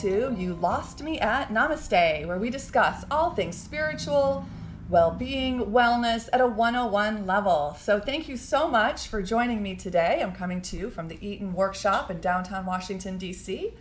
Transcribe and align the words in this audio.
to 0.00 0.36
You 0.36 0.52
Lost 0.56 1.02
Me 1.02 1.18
at 1.20 1.48
Namaste, 1.48 2.26
where 2.26 2.36
we 2.36 2.50
discuss 2.50 3.06
all 3.10 3.30
things 3.30 3.56
spiritual, 3.56 4.44
well 4.90 5.10
being, 5.10 5.58
wellness 5.60 6.28
at 6.34 6.42
a 6.42 6.46
101 6.46 7.24
level. 7.24 7.74
So, 7.80 7.98
thank 7.98 8.28
you 8.28 8.36
so 8.36 8.68
much 8.68 9.08
for 9.08 9.22
joining 9.22 9.62
me 9.62 9.74
today. 9.74 10.20
I'm 10.22 10.34
coming 10.34 10.60
to 10.62 10.76
you 10.76 10.90
from 10.90 11.08
the 11.08 11.16
Eaton 11.26 11.54
Workshop 11.54 12.10
in 12.10 12.20
downtown 12.20 12.66
Washington, 12.66 13.16
D.C. 13.16 13.72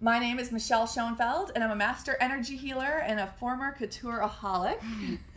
My 0.00 0.18
name 0.18 0.40
is 0.40 0.50
Michelle 0.50 0.88
Schoenfeld, 0.88 1.52
and 1.54 1.62
I'm 1.62 1.70
a 1.70 1.76
master 1.76 2.16
energy 2.20 2.56
healer 2.56 3.00
and 3.06 3.20
a 3.20 3.28
former 3.38 3.76
coutureaholic. 3.78 4.80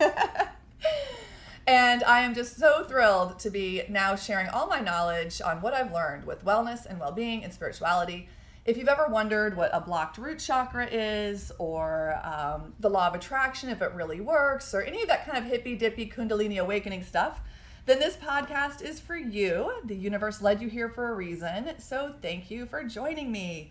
and 1.68 2.02
I 2.02 2.22
am 2.22 2.34
just 2.34 2.56
so 2.56 2.82
thrilled 2.82 3.38
to 3.38 3.50
be 3.50 3.82
now 3.88 4.16
sharing 4.16 4.48
all 4.48 4.66
my 4.66 4.80
knowledge 4.80 5.40
on 5.40 5.62
what 5.62 5.72
I've 5.72 5.92
learned 5.92 6.26
with 6.26 6.44
wellness 6.44 6.84
and 6.84 6.98
well 6.98 7.12
being 7.12 7.44
and 7.44 7.54
spirituality 7.54 8.28
if 8.66 8.76
you've 8.76 8.88
ever 8.88 9.06
wondered 9.06 9.56
what 9.56 9.70
a 9.72 9.80
blocked 9.80 10.18
root 10.18 10.40
chakra 10.40 10.86
is, 10.86 11.52
or 11.58 12.20
um, 12.24 12.74
the 12.80 12.90
law 12.90 13.06
of 13.06 13.14
attraction, 13.14 13.68
if 13.68 13.80
it 13.80 13.92
really 13.94 14.20
works, 14.20 14.74
or 14.74 14.82
any 14.82 15.02
of 15.02 15.08
that 15.08 15.24
kind 15.24 15.38
of 15.38 15.44
hippy 15.44 15.76
dippy 15.76 16.10
Kundalini 16.10 16.58
awakening 16.58 17.04
stuff, 17.04 17.40
then 17.86 18.00
this 18.00 18.16
podcast 18.16 18.82
is 18.82 18.98
for 18.98 19.16
you. 19.16 19.72
The 19.84 19.94
universe 19.94 20.42
led 20.42 20.60
you 20.60 20.68
here 20.68 20.88
for 20.88 21.10
a 21.10 21.14
reason. 21.14 21.78
So 21.78 22.14
thank 22.20 22.50
you 22.50 22.66
for 22.66 22.82
joining 22.82 23.30
me. 23.30 23.70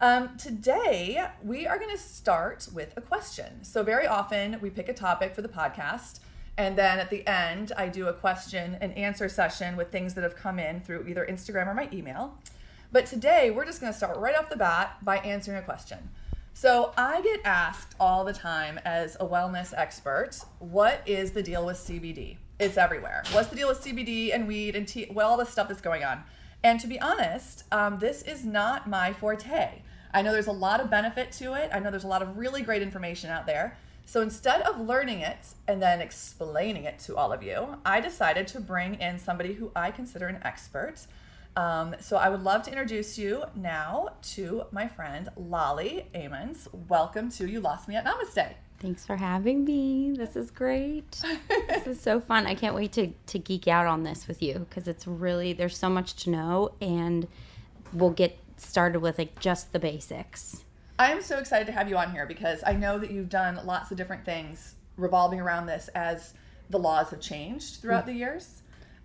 Um, 0.00 0.36
today, 0.36 1.24
we 1.44 1.68
are 1.68 1.78
going 1.78 1.96
to 1.96 2.02
start 2.02 2.66
with 2.74 2.92
a 2.96 3.00
question. 3.00 3.62
So, 3.62 3.84
very 3.84 4.04
often, 4.04 4.58
we 4.60 4.68
pick 4.68 4.88
a 4.88 4.92
topic 4.92 5.32
for 5.32 5.42
the 5.42 5.48
podcast. 5.48 6.18
And 6.58 6.76
then 6.76 6.98
at 6.98 7.08
the 7.08 7.24
end, 7.24 7.70
I 7.76 7.86
do 7.86 8.08
a 8.08 8.12
question 8.12 8.76
and 8.80 8.92
answer 8.98 9.28
session 9.28 9.76
with 9.76 9.92
things 9.92 10.14
that 10.14 10.24
have 10.24 10.34
come 10.34 10.58
in 10.58 10.80
through 10.80 11.06
either 11.06 11.24
Instagram 11.24 11.68
or 11.68 11.74
my 11.74 11.88
email. 11.92 12.36
But 12.92 13.06
today, 13.06 13.50
we're 13.50 13.64
just 13.64 13.80
going 13.80 13.90
to 13.90 13.96
start 13.96 14.18
right 14.18 14.36
off 14.36 14.50
the 14.50 14.56
bat 14.56 15.02
by 15.02 15.16
answering 15.16 15.56
a 15.56 15.62
question. 15.62 16.10
So, 16.52 16.92
I 16.98 17.22
get 17.22 17.40
asked 17.42 17.94
all 17.98 18.22
the 18.22 18.34
time 18.34 18.78
as 18.84 19.16
a 19.18 19.26
wellness 19.26 19.72
expert, 19.74 20.38
what 20.58 21.00
is 21.06 21.30
the 21.30 21.42
deal 21.42 21.64
with 21.64 21.78
CBD? 21.78 22.36
It's 22.60 22.76
everywhere. 22.76 23.22
What's 23.32 23.48
the 23.48 23.56
deal 23.56 23.68
with 23.68 23.82
CBD 23.82 24.34
and 24.34 24.46
weed 24.46 24.76
and 24.76 24.86
tea? 24.86 25.06
Well, 25.10 25.30
all 25.30 25.36
the 25.38 25.46
stuff 25.46 25.68
that's 25.68 25.80
going 25.80 26.04
on. 26.04 26.22
And 26.62 26.78
to 26.80 26.86
be 26.86 27.00
honest, 27.00 27.64
um, 27.72 27.98
this 27.98 28.20
is 28.20 28.44
not 28.44 28.86
my 28.86 29.14
forte. 29.14 29.80
I 30.12 30.20
know 30.20 30.30
there's 30.30 30.46
a 30.46 30.52
lot 30.52 30.78
of 30.78 30.90
benefit 30.90 31.32
to 31.32 31.54
it. 31.54 31.70
I 31.72 31.78
know 31.78 31.90
there's 31.90 32.04
a 32.04 32.08
lot 32.08 32.20
of 32.20 32.36
really 32.36 32.60
great 32.60 32.82
information 32.82 33.30
out 33.30 33.46
there. 33.46 33.78
So 34.04 34.20
instead 34.20 34.60
of 34.62 34.78
learning 34.78 35.20
it 35.20 35.54
and 35.66 35.80
then 35.80 36.02
explaining 36.02 36.84
it 36.84 36.98
to 37.00 37.16
all 37.16 37.32
of 37.32 37.42
you, 37.42 37.78
I 37.86 38.02
decided 38.02 38.46
to 38.48 38.60
bring 38.60 38.96
in 38.96 39.18
somebody 39.18 39.54
who 39.54 39.72
I 39.74 39.90
consider 39.92 40.26
an 40.26 40.40
expert. 40.42 41.06
Um, 41.56 41.94
so 42.00 42.16
I 42.16 42.30
would 42.30 42.42
love 42.42 42.62
to 42.62 42.70
introduce 42.70 43.18
you 43.18 43.44
now 43.54 44.14
to 44.22 44.64
my 44.70 44.88
friend 44.88 45.28
Lolly 45.36 46.06
Amons. 46.14 46.66
Welcome 46.88 47.30
to 47.32 47.46
You 47.46 47.60
Lost 47.60 47.88
Me 47.88 47.96
at 47.96 48.06
Namaste. 48.06 48.54
Thanks 48.78 49.04
for 49.04 49.16
having 49.16 49.64
me. 49.64 50.14
This 50.16 50.34
is 50.34 50.50
great. 50.50 51.20
this 51.68 51.86
is 51.86 52.00
so 52.00 52.20
fun. 52.20 52.46
I 52.46 52.54
can't 52.54 52.74
wait 52.74 52.92
to, 52.92 53.08
to 53.26 53.38
geek 53.38 53.68
out 53.68 53.86
on 53.86 54.02
this 54.02 54.26
with 54.26 54.42
you 54.42 54.66
because 54.68 54.88
it's 54.88 55.06
really, 55.06 55.52
there's 55.52 55.76
so 55.76 55.90
much 55.90 56.14
to 56.24 56.30
know 56.30 56.72
and 56.80 57.28
we'll 57.92 58.10
get 58.10 58.38
started 58.56 59.00
with 59.00 59.18
like 59.18 59.38
just 59.38 59.72
the 59.72 59.78
basics. 59.78 60.64
I 60.98 61.12
am 61.12 61.20
so 61.20 61.38
excited 61.38 61.66
to 61.66 61.72
have 61.72 61.88
you 61.88 61.98
on 61.98 62.12
here 62.12 62.24
because 62.24 62.62
I 62.66 62.72
know 62.72 62.98
that 62.98 63.10
you've 63.10 63.28
done 63.28 63.60
lots 63.64 63.90
of 63.90 63.98
different 63.98 64.24
things 64.24 64.76
revolving 64.96 65.40
around 65.40 65.66
this 65.66 65.88
as 65.94 66.32
the 66.70 66.78
laws 66.78 67.10
have 67.10 67.20
changed 67.20 67.82
throughout 67.82 68.04
mm. 68.04 68.06
the 68.06 68.14
years. 68.14 68.62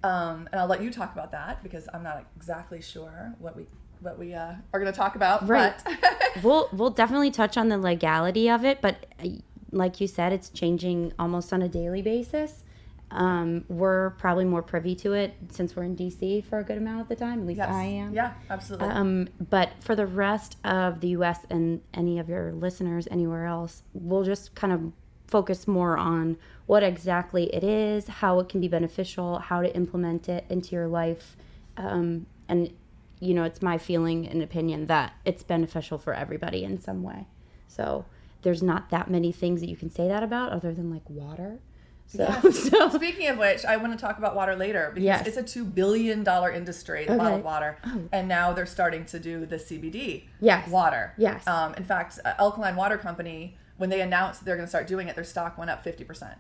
Um, 0.07 0.47
and 0.51 0.61
I'll 0.61 0.67
let 0.67 0.81
you 0.81 0.89
talk 0.89 1.11
about 1.11 1.31
that 1.33 1.61
because 1.63 1.89
I'm 1.93 2.01
not 2.01 2.25
exactly 2.37 2.81
sure 2.81 3.35
what 3.39 3.57
we 3.57 3.65
what 3.99 4.17
we 4.17 4.33
uh, 4.33 4.53
are 4.73 4.79
going 4.79 4.91
to 4.91 4.97
talk 4.97 5.15
about. 5.15 5.47
Right. 5.47 5.75
we'll 6.43 6.69
we'll 6.71 6.91
definitely 6.91 7.31
touch 7.31 7.57
on 7.57 7.67
the 7.67 7.77
legality 7.77 8.49
of 8.49 8.63
it, 8.63 8.79
but 8.81 9.05
uh, 9.23 9.27
like 9.71 9.99
you 9.99 10.07
said, 10.07 10.31
it's 10.31 10.49
changing 10.49 11.11
almost 11.19 11.51
on 11.51 11.61
a 11.61 11.67
daily 11.67 12.01
basis. 12.01 12.63
Um, 13.11 13.65
we're 13.67 14.11
probably 14.11 14.45
more 14.45 14.61
privy 14.61 14.95
to 14.95 15.13
it 15.13 15.33
since 15.49 15.75
we're 15.75 15.83
in 15.83 15.95
DC 15.95 16.45
for 16.45 16.59
a 16.59 16.63
good 16.63 16.77
amount 16.77 17.01
of 17.01 17.07
the 17.09 17.15
time. 17.15 17.41
At 17.41 17.45
least 17.47 17.57
yes. 17.57 17.69
I 17.69 17.83
am. 17.83 18.13
Yeah, 18.13 18.33
absolutely. 18.49 18.87
Um, 18.87 19.27
but 19.49 19.71
for 19.81 19.95
the 19.95 20.05
rest 20.05 20.57
of 20.63 21.01
the 21.01 21.09
U.S. 21.09 21.39
and 21.49 21.81
any 21.93 22.19
of 22.19 22.29
your 22.29 22.53
listeners 22.53 23.07
anywhere 23.11 23.45
else, 23.45 23.83
we'll 23.93 24.23
just 24.23 24.55
kind 24.55 24.71
of 24.71 24.91
focus 25.27 25.67
more 25.67 25.97
on 25.97 26.37
what 26.65 26.83
exactly 26.83 27.53
it 27.53 27.63
is, 27.63 28.07
how 28.07 28.39
it 28.39 28.49
can 28.49 28.61
be 28.61 28.67
beneficial, 28.67 29.39
how 29.39 29.61
to 29.61 29.73
implement 29.75 30.27
it 30.29 30.45
into 30.49 30.75
your 30.75 30.87
life. 30.87 31.35
Um, 31.75 32.25
and, 32.49 32.73
you 33.19 33.33
know, 33.33 33.43
it's 33.43 33.61
my 33.61 33.77
feeling 33.77 34.27
and 34.27 34.41
opinion 34.41 34.87
that 34.87 35.13
it's 35.25 35.43
beneficial 35.43 35.97
for 35.97 36.13
everybody 36.13 36.63
in 36.63 36.79
some 36.79 37.03
way. 37.03 37.27
So 37.67 38.05
there's 38.41 38.63
not 38.63 38.89
that 38.89 39.09
many 39.09 39.31
things 39.31 39.61
that 39.61 39.69
you 39.69 39.75
can 39.75 39.89
say 39.89 40.07
that 40.07 40.23
about 40.23 40.51
other 40.51 40.73
than 40.73 40.91
like 40.91 41.09
water. 41.09 41.59
So, 42.05 42.23
yes. 42.23 42.69
so. 42.69 42.89
Speaking 42.89 43.27
of 43.27 43.37
which, 43.37 43.65
I 43.65 43.75
want 43.77 43.91
to 43.91 43.99
talk 43.99 44.17
about 44.17 44.35
water 44.35 44.55
later 44.55 44.91
because 44.93 45.03
yes. 45.03 45.27
it's 45.27 45.37
a 45.37 45.43
two 45.43 45.65
billion 45.65 46.23
dollar 46.23 46.51
industry, 46.51 47.05
the 47.05 47.13
okay. 47.13 47.17
bottled 47.17 47.43
water, 47.43 47.77
oh. 47.85 48.03
and 48.13 48.29
now 48.29 48.53
they're 48.53 48.65
starting 48.65 49.05
to 49.07 49.19
do 49.19 49.45
the 49.45 49.57
CBD 49.57 50.23
yes. 50.39 50.69
water. 50.69 51.13
Yes. 51.17 51.45
Um, 51.45 51.73
in 51.75 51.83
fact, 51.83 52.19
Alkaline 52.39 52.77
Water 52.77 52.97
Company 52.97 53.57
when 53.77 53.89
they 53.89 54.01
announced 54.01 54.45
they're 54.45 54.55
going 54.55 54.65
to 54.65 54.69
start 54.69 54.87
doing 54.87 55.07
it, 55.07 55.15
their 55.15 55.23
stock 55.23 55.57
went 55.57 55.69
up 55.69 55.83
50%. 55.83 56.35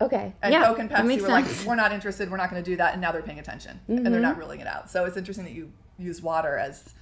Okay. 0.00 0.34
And 0.42 0.52
yeah, 0.52 0.64
Coke 0.64 0.78
and 0.78 0.90
Pepsi 0.90 1.20
were 1.20 1.28
sense. 1.28 1.58
like, 1.58 1.66
we're 1.66 1.74
not 1.74 1.92
interested, 1.92 2.30
we're 2.30 2.38
not 2.38 2.50
going 2.50 2.62
to 2.62 2.70
do 2.70 2.76
that, 2.76 2.92
and 2.92 3.02
now 3.02 3.12
they're 3.12 3.22
paying 3.22 3.38
attention 3.38 3.80
mm-hmm. 3.82 3.98
and 3.98 4.06
they're 4.06 4.14
mm-hmm. 4.14 4.22
not 4.22 4.38
ruling 4.38 4.60
it 4.60 4.66
out. 4.66 4.90
So 4.90 5.04
it's 5.04 5.16
interesting 5.16 5.44
that 5.44 5.52
you 5.52 5.72
use 5.98 6.22
water 6.22 6.56
as 6.56 6.94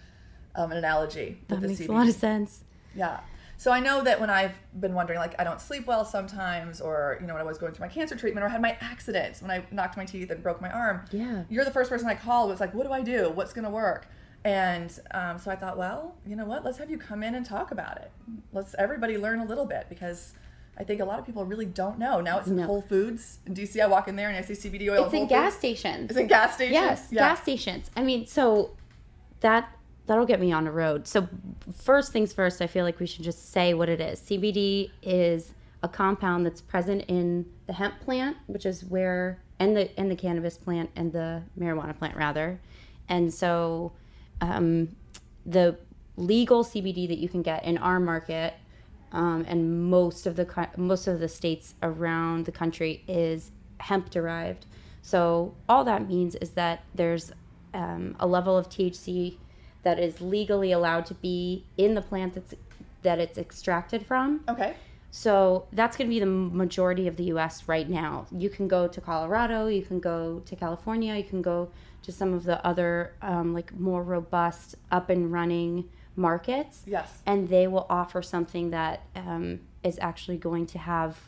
um, 0.56 0.72
an 0.72 0.78
analogy. 0.78 1.38
That 1.48 1.62
makes 1.62 1.80
CBD. 1.80 1.88
a 1.88 1.92
lot 1.92 2.08
of 2.08 2.14
sense. 2.14 2.64
Yeah. 2.94 3.20
So 3.56 3.72
I 3.72 3.80
know 3.80 4.02
that 4.04 4.20
when 4.20 4.30
I've 4.30 4.54
been 4.78 4.94
wondering, 4.94 5.18
like 5.18 5.34
I 5.38 5.44
don't 5.44 5.60
sleep 5.60 5.86
well 5.86 6.04
sometimes, 6.04 6.80
or 6.80 7.18
you 7.20 7.26
know 7.26 7.34
when 7.34 7.42
I 7.42 7.44
was 7.44 7.58
going 7.58 7.72
through 7.72 7.86
my 7.86 7.92
cancer 7.92 8.14
treatment, 8.14 8.44
or 8.44 8.48
had 8.48 8.62
my 8.62 8.76
accidents 8.80 9.42
when 9.42 9.50
I 9.50 9.64
knocked 9.72 9.96
my 9.96 10.04
teeth 10.04 10.30
and 10.30 10.42
broke 10.42 10.60
my 10.60 10.70
arm. 10.70 11.04
Yeah. 11.10 11.42
You're 11.48 11.64
the 11.64 11.72
first 11.72 11.90
person 11.90 12.08
I 12.08 12.14
called. 12.14 12.50
Was 12.50 12.60
like, 12.60 12.72
what 12.72 12.86
do 12.86 12.92
I 12.92 13.02
do? 13.02 13.30
What's 13.30 13.52
going 13.52 13.64
to 13.64 13.70
work? 13.70 14.06
And 14.48 14.98
um, 15.10 15.38
so 15.38 15.50
I 15.50 15.56
thought, 15.56 15.76
well, 15.76 16.14
you 16.26 16.34
know 16.34 16.46
what? 16.46 16.64
Let's 16.64 16.78
have 16.78 16.90
you 16.90 16.96
come 16.96 17.22
in 17.22 17.34
and 17.34 17.44
talk 17.44 17.70
about 17.70 17.98
it. 17.98 18.10
Let's 18.50 18.74
everybody 18.78 19.18
learn 19.18 19.40
a 19.40 19.44
little 19.44 19.66
bit 19.66 19.84
because 19.90 20.32
I 20.78 20.84
think 20.84 21.02
a 21.02 21.04
lot 21.04 21.18
of 21.18 21.26
people 21.26 21.44
really 21.44 21.66
don't 21.66 21.98
know. 21.98 22.22
Now 22.22 22.38
it's 22.38 22.48
in 22.48 22.56
no. 22.56 22.64
Whole 22.64 22.80
Foods 22.80 23.40
in 23.44 23.52
DC. 23.52 23.78
I 23.78 23.86
walk 23.86 24.08
in 24.08 24.16
there 24.16 24.30
and 24.30 24.38
I 24.38 24.40
see 24.40 24.54
CBD 24.54 24.90
oil. 24.90 25.04
It's 25.04 25.12
in, 25.12 25.22
in 25.22 25.28
gas 25.28 25.54
stations. 25.54 26.08
It's 26.08 26.18
in 26.18 26.28
gas 26.28 26.54
stations. 26.54 26.72
Yes, 26.72 27.08
yeah. 27.10 27.28
gas 27.28 27.42
stations. 27.42 27.90
I 27.94 28.02
mean, 28.02 28.26
so 28.26 28.70
that 29.40 29.68
that'll 30.06 30.24
get 30.24 30.40
me 30.40 30.50
on 30.50 30.64
the 30.64 30.70
road. 30.70 31.06
So 31.06 31.28
first 31.76 32.10
things 32.10 32.32
first, 32.32 32.62
I 32.62 32.68
feel 32.68 32.86
like 32.86 32.98
we 33.00 33.06
should 33.06 33.24
just 33.24 33.52
say 33.52 33.74
what 33.74 33.90
it 33.90 34.00
is. 34.00 34.18
CBD 34.20 34.92
is 35.02 35.52
a 35.82 35.88
compound 35.88 36.46
that's 36.46 36.62
present 36.62 37.04
in 37.06 37.44
the 37.66 37.74
hemp 37.74 38.00
plant, 38.00 38.38
which 38.46 38.64
is 38.64 38.82
where 38.82 39.42
and 39.58 39.76
the 39.76 39.90
and 40.00 40.10
the 40.10 40.16
cannabis 40.16 40.56
plant 40.56 40.88
and 40.96 41.12
the 41.12 41.42
marijuana 41.60 41.94
plant 41.94 42.16
rather. 42.16 42.58
And 43.10 43.32
so 43.34 43.92
um, 44.40 44.88
the 45.46 45.76
legal 46.16 46.64
CBD 46.64 47.08
that 47.08 47.18
you 47.18 47.28
can 47.28 47.42
get 47.42 47.64
in 47.64 47.78
our 47.78 48.00
market 48.00 48.54
um, 49.12 49.44
and 49.48 49.88
most 49.90 50.26
of 50.26 50.36
the 50.36 50.68
most 50.76 51.06
of 51.06 51.20
the 51.20 51.28
states 51.28 51.74
around 51.82 52.44
the 52.44 52.52
country 52.52 53.04
is 53.08 53.50
hemp 53.78 54.10
derived. 54.10 54.66
So 55.02 55.54
all 55.68 55.84
that 55.84 56.06
means 56.06 56.34
is 56.36 56.50
that 56.50 56.84
there's 56.94 57.32
um, 57.72 58.16
a 58.20 58.26
level 58.26 58.56
of 58.56 58.68
THC 58.68 59.36
that 59.82 59.98
is 59.98 60.20
legally 60.20 60.72
allowed 60.72 61.06
to 61.06 61.14
be 61.14 61.64
in 61.76 61.94
the 61.94 62.02
plant 62.02 62.34
that's 62.34 62.54
that 63.02 63.18
it's 63.18 63.38
extracted 63.38 64.04
from. 64.04 64.40
Okay. 64.48 64.74
So 65.10 65.66
that's 65.72 65.96
going 65.96 66.08
to 66.10 66.14
be 66.14 66.20
the 66.20 66.26
majority 66.26 67.08
of 67.08 67.16
the 67.16 67.24
U.S. 67.24 67.66
right 67.66 67.88
now. 67.88 68.26
You 68.30 68.50
can 68.50 68.68
go 68.68 68.86
to 68.86 69.00
Colorado, 69.00 69.68
you 69.68 69.82
can 69.82 70.00
go 70.00 70.42
to 70.44 70.56
California, 70.56 71.16
you 71.16 71.24
can 71.24 71.40
go 71.40 71.70
to 72.08 72.12
some 72.12 72.32
of 72.32 72.44
the 72.44 72.64
other 72.66 73.12
um, 73.20 73.52
like 73.52 73.78
more 73.78 74.02
robust, 74.02 74.76
up 74.90 75.10
and 75.10 75.30
running 75.30 75.86
markets. 76.16 76.82
Yes. 76.86 77.22
And 77.26 77.50
they 77.50 77.66
will 77.66 77.86
offer 77.90 78.22
something 78.22 78.70
that 78.70 79.02
um, 79.14 79.60
is 79.84 79.98
actually 80.00 80.38
going 80.38 80.64
to 80.68 80.78
have 80.78 81.18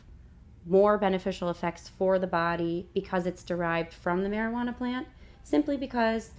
more 0.65 0.97
beneficial 0.97 1.51
effects 1.51 1.87
for 1.87 2.17
the 2.17 2.25
body 2.25 2.87
because 2.95 3.27
it's 3.27 3.43
derived 3.43 3.93
from 3.93 4.23
the 4.23 4.29
marijuana 4.29 4.75
plant, 4.75 5.07
simply 5.43 5.77
because 5.77 6.31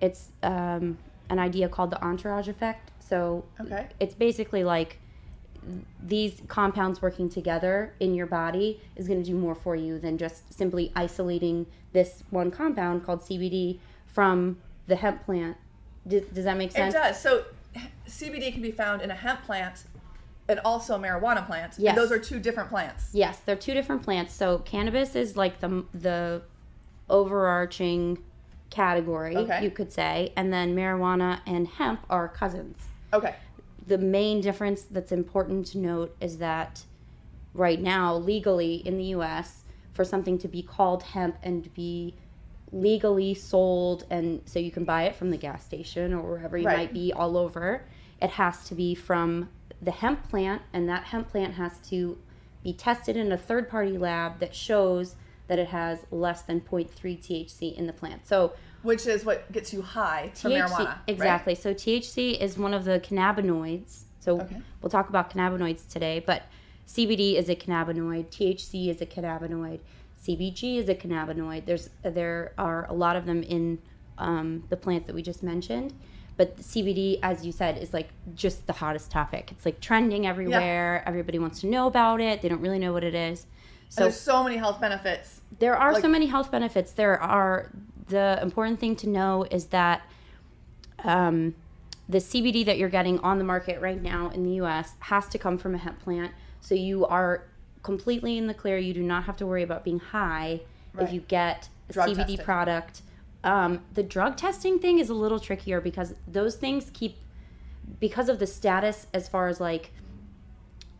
it's 0.00 0.30
um, 0.44 0.96
an 1.28 1.40
idea 1.40 1.68
called 1.68 1.90
the 1.90 2.00
entourage 2.02 2.46
effect. 2.46 2.92
So 3.00 3.44
okay. 3.60 3.88
it's 3.98 4.14
basically 4.14 4.62
like 4.62 5.00
these 6.02 6.42
compounds 6.48 7.02
working 7.02 7.28
together 7.28 7.94
in 8.00 8.14
your 8.14 8.26
body 8.26 8.80
is 8.96 9.06
going 9.06 9.22
to 9.22 9.28
do 9.28 9.36
more 9.36 9.54
for 9.54 9.76
you 9.76 9.98
than 9.98 10.18
just 10.18 10.52
simply 10.52 10.92
isolating 10.94 11.66
this 11.92 12.22
one 12.30 12.50
compound 12.50 13.04
called 13.04 13.20
CBD 13.20 13.78
from 14.06 14.58
the 14.86 14.96
hemp 14.96 15.24
plant. 15.24 15.56
Does, 16.06 16.22
does 16.26 16.44
that 16.44 16.56
make 16.56 16.72
sense? 16.72 16.94
It 16.94 16.98
does. 16.98 17.20
So 17.20 17.44
CBD 18.08 18.52
can 18.52 18.62
be 18.62 18.70
found 18.70 19.02
in 19.02 19.10
a 19.10 19.14
hemp 19.14 19.42
plant 19.44 19.84
and 20.48 20.58
also 20.60 20.96
a 20.96 20.98
marijuana 20.98 21.46
plant. 21.46 21.74
Yes. 21.78 21.94
those 21.94 22.10
are 22.10 22.18
two 22.18 22.40
different 22.40 22.70
plants. 22.70 23.10
Yes, 23.12 23.40
they're 23.44 23.56
two 23.56 23.74
different 23.74 24.02
plants. 24.02 24.32
So 24.34 24.58
cannabis 24.58 25.14
is 25.14 25.36
like 25.36 25.60
the 25.60 25.84
the 25.92 26.42
overarching 27.10 28.18
category, 28.70 29.36
okay. 29.36 29.62
you 29.62 29.70
could 29.70 29.92
say, 29.92 30.32
and 30.36 30.52
then 30.52 30.74
marijuana 30.74 31.40
and 31.46 31.66
hemp 31.66 32.00
are 32.10 32.28
cousins. 32.28 32.76
Okay. 33.12 33.34
The 33.88 33.98
main 33.98 34.40
difference 34.40 34.82
that's 34.82 35.12
important 35.12 35.66
to 35.68 35.78
note 35.78 36.14
is 36.20 36.38
that 36.38 36.84
right 37.54 37.80
now, 37.80 38.14
legally 38.14 38.76
in 38.86 38.98
the 38.98 39.04
US, 39.16 39.64
for 39.94 40.04
something 40.04 40.38
to 40.38 40.48
be 40.48 40.62
called 40.62 41.02
hemp 41.02 41.36
and 41.42 41.72
be 41.74 42.14
legally 42.70 43.34
sold, 43.34 44.04
and 44.10 44.42
so 44.44 44.58
you 44.58 44.70
can 44.70 44.84
buy 44.84 45.04
it 45.04 45.16
from 45.16 45.30
the 45.30 45.36
gas 45.36 45.64
station 45.64 46.12
or 46.12 46.22
wherever 46.22 46.58
you 46.58 46.66
Right. 46.66 46.76
might 46.76 46.92
be 46.92 47.12
all 47.12 47.36
over, 47.36 47.82
it 48.20 48.30
has 48.30 48.64
to 48.68 48.74
be 48.74 48.94
from 48.94 49.48
the 49.80 49.90
hemp 49.90 50.28
plant, 50.28 50.62
and 50.72 50.88
that 50.88 51.04
hemp 51.04 51.30
plant 51.30 51.54
has 51.54 51.78
to 51.88 52.18
be 52.62 52.72
tested 52.72 53.16
in 53.16 53.32
a 53.32 53.38
third 53.38 53.68
party 53.70 53.96
lab 53.96 54.38
that 54.40 54.54
shows 54.54 55.16
that 55.46 55.58
it 55.58 55.68
has 55.68 56.04
less 56.10 56.42
than 56.42 56.60
0.3 56.60 57.16
THC 57.16 57.74
in 57.74 57.86
the 57.86 57.92
plant. 57.92 58.26
So, 58.26 58.52
Which 58.82 59.06
is 59.06 59.24
what 59.24 59.50
gets 59.52 59.72
you 59.72 59.82
high 59.82 60.30
from 60.34 60.52
THC, 60.52 60.60
marijuana. 60.68 60.86
right? 60.86 60.96
exactly. 61.06 61.54
So 61.54 61.74
THC 61.74 62.40
is 62.40 62.56
one 62.56 62.74
of 62.74 62.84
the 62.84 63.00
cannabinoids. 63.00 64.02
So 64.20 64.40
Okay. 64.40 64.56
we'll 64.82 64.90
talk 64.90 65.08
about 65.08 65.30
cannabinoids 65.32 65.88
today, 65.88 66.22
but 66.24 66.42
CBD 66.86 67.34
is 67.36 67.48
a 67.48 67.56
cannabinoid, 67.56 68.26
THC 68.30 68.88
is 68.88 69.00
a 69.00 69.06
cannabinoid, 69.06 69.80
CBG 70.24 70.76
is 70.78 70.88
a 70.88 70.94
cannabinoid. 70.94 71.64
There's 71.66 71.90
there 72.02 72.52
are 72.58 72.86
a 72.88 72.94
lot 72.94 73.16
of 73.16 73.26
them 73.26 73.42
in 73.42 73.78
um, 74.18 74.64
the 74.68 74.76
plants 74.76 75.06
that 75.06 75.14
we 75.14 75.22
just 75.22 75.42
mentioned, 75.42 75.92
but 76.36 76.56
CBD, 76.58 77.18
as 77.22 77.44
you 77.46 77.52
said, 77.52 77.78
is 77.78 77.92
like 77.92 78.08
just 78.34 78.66
the 78.66 78.72
hottest 78.74 79.10
topic. 79.10 79.50
It's 79.52 79.64
like 79.64 79.80
trending 79.80 80.26
everywhere. 80.26 81.02
Everybody 81.06 81.38
wants 81.38 81.60
to 81.60 81.66
know 81.66 81.86
about 81.86 82.20
it. 82.20 82.42
They 82.42 82.48
don't 82.48 82.60
really 82.60 82.78
know 82.78 82.92
what 82.92 83.04
it 83.04 83.14
is. 83.14 83.44
And 83.86 83.94
So 83.94 84.00
there's 84.02 84.20
so 84.20 84.42
many 84.44 84.56
health 84.56 84.80
benefits. 84.80 85.40
there 85.58 85.76
are 85.76 85.92
Like- 85.94 86.02
so 86.02 86.08
many 86.08 86.26
health 86.26 86.50
benefits. 86.50 86.92
There 86.92 87.20
are 87.20 87.70
the 88.08 88.38
important 88.42 88.80
thing 88.80 88.96
to 88.96 89.08
know 89.08 89.44
is 89.50 89.66
that 89.66 90.02
um, 91.04 91.54
the 92.08 92.18
CBD 92.18 92.64
that 92.66 92.78
you're 92.78 92.88
getting 92.88 93.18
on 93.20 93.38
the 93.38 93.44
market 93.44 93.80
right 93.80 94.00
now 94.02 94.30
in 94.30 94.42
the 94.44 94.52
U.S. 94.56 94.94
has 95.00 95.28
to 95.28 95.38
come 95.38 95.58
from 95.58 95.74
a 95.74 95.78
hemp 95.78 96.00
plant. 96.00 96.32
So 96.60 96.74
you 96.74 97.06
are 97.06 97.44
completely 97.82 98.38
in 98.38 98.46
the 98.46 98.54
clear. 98.54 98.78
You 98.78 98.94
do 98.94 99.02
not 99.02 99.24
have 99.24 99.36
to 99.38 99.46
worry 99.46 99.62
about 99.62 99.84
being 99.84 100.00
high 100.00 100.60
Right. 100.94 101.06
if 101.06 101.12
you 101.12 101.20
get 101.20 101.68
a 101.90 101.92
Drug 101.92 102.08
CBD 102.08 102.16
tested. 102.16 102.44
product. 102.44 103.02
Um, 103.44 103.84
the 103.94 104.02
drug 104.02 104.36
testing 104.36 104.78
thing 104.78 104.98
is 104.98 105.10
a 105.10 105.14
little 105.14 105.38
trickier 105.38 105.80
because 105.80 106.14
those 106.26 106.56
things 106.56 106.90
keep 106.92 107.16
because 108.00 108.28
of 108.28 108.38
the 108.38 108.46
status 108.46 109.06
as 109.14 109.28
far 109.28 109.48
as 109.48 109.60
like 109.60 109.92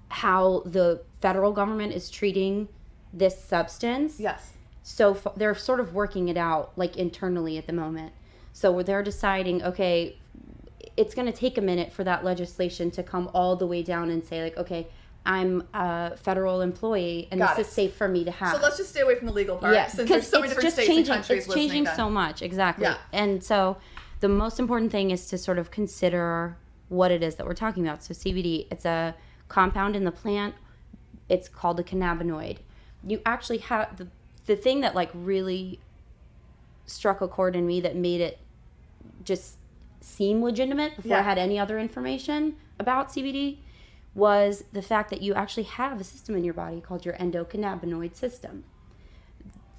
how 0.09 0.63
the 0.65 1.03
federal 1.21 1.53
government 1.53 1.93
is 1.93 2.11
treating 2.11 2.69
this 3.13 3.43
substance 3.43 4.21
Yes. 4.21 4.53
So 4.91 5.13
f- 5.13 5.35
they're 5.37 5.55
sort 5.55 5.81
of 5.81 5.93
working 5.93 6.29
it 6.31 6.37
out 6.39 6.73
like 6.77 6.97
internally 6.97 7.59
at 7.59 7.67
the 7.67 7.73
moment 7.75 8.11
so 8.55 8.83
they're 8.83 9.03
deciding 9.03 9.63
okay 9.63 10.17
it's 10.97 11.15
going 11.15 11.27
to 11.31 11.39
take 11.39 11.59
a 11.59 11.61
minute 11.61 11.93
for 11.93 12.03
that 12.05 12.25
legislation 12.25 12.91
to 12.91 13.03
come 13.03 13.29
all 13.35 13.55
the 13.55 13.67
way 13.67 13.83
down 13.83 14.09
and 14.09 14.25
say 14.25 14.43
like 14.43 14.57
okay 14.57 14.87
i'm 15.27 15.63
a 15.75 16.17
federal 16.17 16.63
employee 16.63 17.29
and 17.31 17.39
Got 17.39 17.57
this 17.59 17.67
it. 17.67 17.69
is 17.69 17.75
safe 17.75 17.95
for 17.95 18.09
me 18.09 18.25
to 18.25 18.31
have 18.31 18.57
So 18.57 18.63
let's 18.63 18.79
just 18.79 18.89
stay 18.91 19.01
away 19.03 19.17
from 19.17 19.27
the 19.27 19.33
legal 19.35 19.59
part 19.59 19.75
yeah, 19.75 19.89
since 19.89 20.09
there's 20.09 20.27
so 20.27 20.41
many 20.41 20.49
different 20.55 20.73
states 20.73 20.89
changing. 20.89 21.13
and 21.15 21.23
countries 21.23 21.45
It's 21.45 21.55
changing 21.55 21.85
then. 21.85 21.95
so 21.97 22.09
much, 22.09 22.41
exactly. 22.41 22.85
Yeah. 22.85 22.97
And 23.13 23.45
so, 23.45 23.77
the 24.21 24.29
most 24.29 24.59
important 24.59 24.91
thing 24.91 25.11
is 25.11 25.27
to 25.27 25.37
sort 25.39 25.59
of 25.59 25.71
consider 25.71 26.57
what 26.89 27.11
it 27.11 27.23
is 27.23 27.35
that 27.37 27.47
we're 27.47 27.53
talking 27.55 27.87
about. 27.87 28.03
So 28.03 28.15
CBD, 28.15 28.67
it's 28.71 28.85
a 28.87 29.15
compound 29.49 29.95
in 29.95 30.05
the 30.05 30.11
plant. 30.11 30.55
It's 31.29 31.49
called 31.49 31.79
a 31.79 31.83
cannabinoid. 31.85 32.57
You 33.07 33.21
actually 33.27 33.59
have 33.59 33.97
the 33.97 34.09
the 34.49 34.57
thing 34.57 34.81
that 34.81 34.95
like 34.95 35.11
really 35.13 35.79
struck 36.87 37.21
a 37.21 37.29
chord 37.29 37.55
in 37.55 37.67
me 37.67 37.83
that 37.83 37.95
made 37.95 38.21
it 38.21 38.39
just 39.23 39.57
seem 40.01 40.43
legitimate 40.43 40.97
before 40.97 41.19
I 41.19 41.23
had 41.23 41.37
any 41.37 41.59
other 41.59 41.79
information 41.79 42.57
about 42.79 43.11
CBD 43.11 43.59
was 44.15 44.65
the 44.73 44.81
fact 44.81 45.11
that 45.11 45.21
you 45.21 45.35
actually 45.35 45.65
have 45.65 46.01
a 46.01 46.05
system 46.05 46.35
in 46.35 46.45
your 46.45 46.55
body 46.55 46.81
called 46.81 47.05
your 47.05 47.15
endocannabinoid 47.15 48.17
system. 48.17 48.65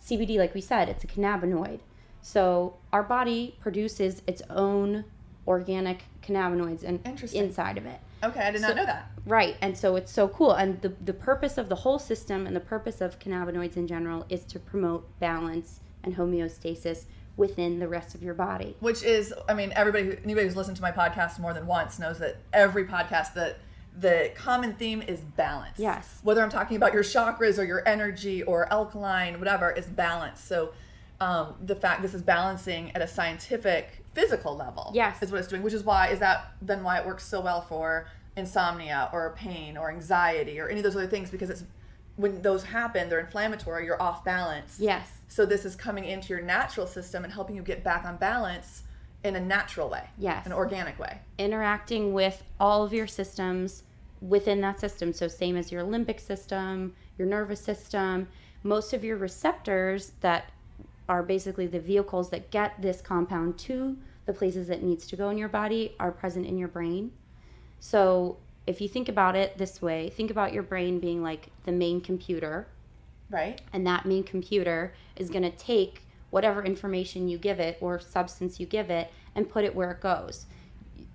CBD, 0.05 0.37
like 0.37 0.53
we 0.53 0.61
said, 0.61 0.87
it's 0.87 1.03
a 1.03 1.07
cannabinoid. 1.07 1.79
So 2.21 2.77
our 2.93 3.03
body 3.03 3.57
produces 3.59 4.21
its 4.27 4.43
own 4.51 5.03
organic 5.47 6.03
cannabinoids 6.21 6.83
and 6.83 7.03
inside 7.33 7.79
of 7.79 7.87
it. 7.87 7.99
Okay, 8.23 8.39
I 8.41 8.51
did 8.51 8.61
not 8.61 8.71
So- 8.71 8.75
know 8.77 8.85
that. 8.85 9.09
Right. 9.25 9.55
And 9.61 9.77
so 9.77 9.95
it's 9.95 10.11
so 10.11 10.27
cool. 10.27 10.53
And 10.53 10.81
the, 10.81 10.89
the 11.05 11.13
purpose 11.13 11.57
of 11.57 11.69
the 11.69 11.75
whole 11.75 11.99
system 11.99 12.47
and 12.47 12.55
the 12.55 12.59
purpose 12.61 12.99
of 13.01 13.19
cannabinoids 13.19 13.77
in 13.77 13.85
general 13.87 14.25
is 14.29 14.43
to 14.45 14.59
promote 14.59 15.07
balance 15.19 15.81
and 16.03 16.15
homeostasis 16.15 17.05
within 17.37 17.79
the 17.79 17.87
rest 17.87 18.15
of 18.15 18.23
your 18.23 18.33
body. 18.33 18.75
Which 18.79 19.03
is, 19.03 19.33
I 19.47 19.53
mean, 19.53 19.71
everybody, 19.75 20.05
who, 20.05 20.11
anybody 20.23 20.47
who's 20.47 20.55
listened 20.55 20.77
to 20.77 20.81
my 20.81 20.91
podcast 20.91 21.39
more 21.39 21.53
than 21.53 21.67
once 21.67 21.99
knows 21.99 22.19
that 22.19 22.37
every 22.51 22.85
podcast 22.85 23.33
that 23.35 23.59
the 23.97 24.31
common 24.35 24.73
theme 24.73 25.01
is 25.01 25.19
balance. 25.21 25.77
Yes. 25.77 26.19
Whether 26.23 26.41
I'm 26.41 26.49
talking 26.49 26.77
about 26.77 26.93
your 26.93 27.03
chakras 27.03 27.57
or 27.57 27.63
your 27.63 27.87
energy 27.87 28.43
or 28.43 28.71
alkaline, 28.71 29.39
whatever, 29.39 29.71
is 29.71 29.85
balance. 29.85 30.41
So 30.41 30.73
um, 31.21 31.55
the 31.61 31.75
fact 31.75 32.01
this 32.01 32.13
is 32.13 32.21
balancing 32.21 32.91
at 32.95 33.01
a 33.01 33.07
scientific, 33.07 34.03
physical 34.13 34.55
level. 34.55 34.91
Yes. 34.93 35.21
Is 35.21 35.31
what 35.31 35.39
it's 35.39 35.47
doing. 35.47 35.63
Which 35.63 35.73
is 35.73 35.83
why 35.83 36.07
is 36.09 36.19
that 36.19 36.53
then 36.61 36.83
why 36.83 36.99
it 36.99 37.05
works 37.05 37.25
so 37.25 37.41
well 37.41 37.61
for 37.61 38.07
insomnia 38.35 39.09
or 39.11 39.33
pain 39.35 39.77
or 39.77 39.91
anxiety 39.91 40.59
or 40.59 40.69
any 40.69 40.79
of 40.79 40.83
those 40.83 40.95
other 40.95 41.07
things 41.07 41.29
because 41.29 41.49
it's 41.49 41.63
when 42.15 42.41
those 42.41 42.63
happen, 42.63 43.09
they're 43.09 43.19
inflammatory. 43.19 43.85
You're 43.85 44.01
off 44.01 44.23
balance. 44.25 44.77
Yes. 44.79 45.07
So 45.27 45.45
this 45.45 45.63
is 45.65 45.75
coming 45.75 46.03
into 46.03 46.29
your 46.29 46.41
natural 46.41 46.87
system 46.87 47.23
and 47.23 47.31
helping 47.31 47.55
you 47.55 47.61
get 47.61 47.83
back 47.83 48.03
on 48.05 48.17
balance 48.17 48.83
in 49.23 49.35
a 49.35 49.39
natural 49.39 49.89
way. 49.89 50.03
Yes. 50.17 50.45
An 50.45 50.53
organic 50.53 50.97
way. 50.99 51.19
interacting 51.37 52.13
with 52.13 52.43
all 52.59 52.83
of 52.83 52.93
your 52.93 53.07
systems 53.07 53.83
within 54.21 54.61
that 54.61 54.79
system. 54.79 55.13
So, 55.13 55.27
same 55.27 55.55
as 55.55 55.71
your 55.71 55.83
limbic 55.83 56.19
system, 56.19 56.93
your 57.17 57.27
nervous 57.27 57.61
system, 57.61 58.27
most 58.63 58.93
of 58.93 59.03
your 59.03 59.17
receptors 59.17 60.13
that 60.21 60.51
are 61.09 61.23
basically 61.23 61.67
the 61.67 61.79
vehicles 61.79 62.29
that 62.29 62.51
get 62.51 62.81
this 62.81 63.01
compound 63.01 63.57
to 63.57 63.97
the 64.25 64.33
places 64.33 64.69
it 64.69 64.83
needs 64.83 65.07
to 65.07 65.15
go 65.15 65.29
in 65.29 65.37
your 65.37 65.49
body 65.49 65.95
are 65.99 66.11
present 66.11 66.45
in 66.45 66.57
your 66.57 66.67
brain. 66.67 67.11
So, 67.79 68.37
if 68.67 68.79
you 68.79 68.87
think 68.87 69.09
about 69.09 69.35
it 69.35 69.57
this 69.57 69.81
way, 69.81 70.09
think 70.09 70.29
about 70.29 70.53
your 70.53 70.61
brain 70.61 70.99
being 70.99 71.23
like 71.23 71.49
the 71.65 71.71
main 71.71 71.99
computer 72.01 72.67
Right? 73.31 73.61
and 73.73 73.85
that 73.87 74.05
main 74.05 74.23
computer 74.23 74.93
is 75.15 75.29
going 75.29 75.43
to 75.43 75.51
take 75.51 76.03
whatever 76.29 76.63
information 76.63 77.27
you 77.27 77.37
give 77.37 77.59
it 77.59 77.77
or 77.81 77.99
substance 77.99 78.59
you 78.59 78.65
give 78.65 78.89
it 78.89 79.11
and 79.35 79.49
put 79.49 79.63
it 79.63 79.75
where 79.75 79.91
it 79.91 80.01
goes. 80.01 80.45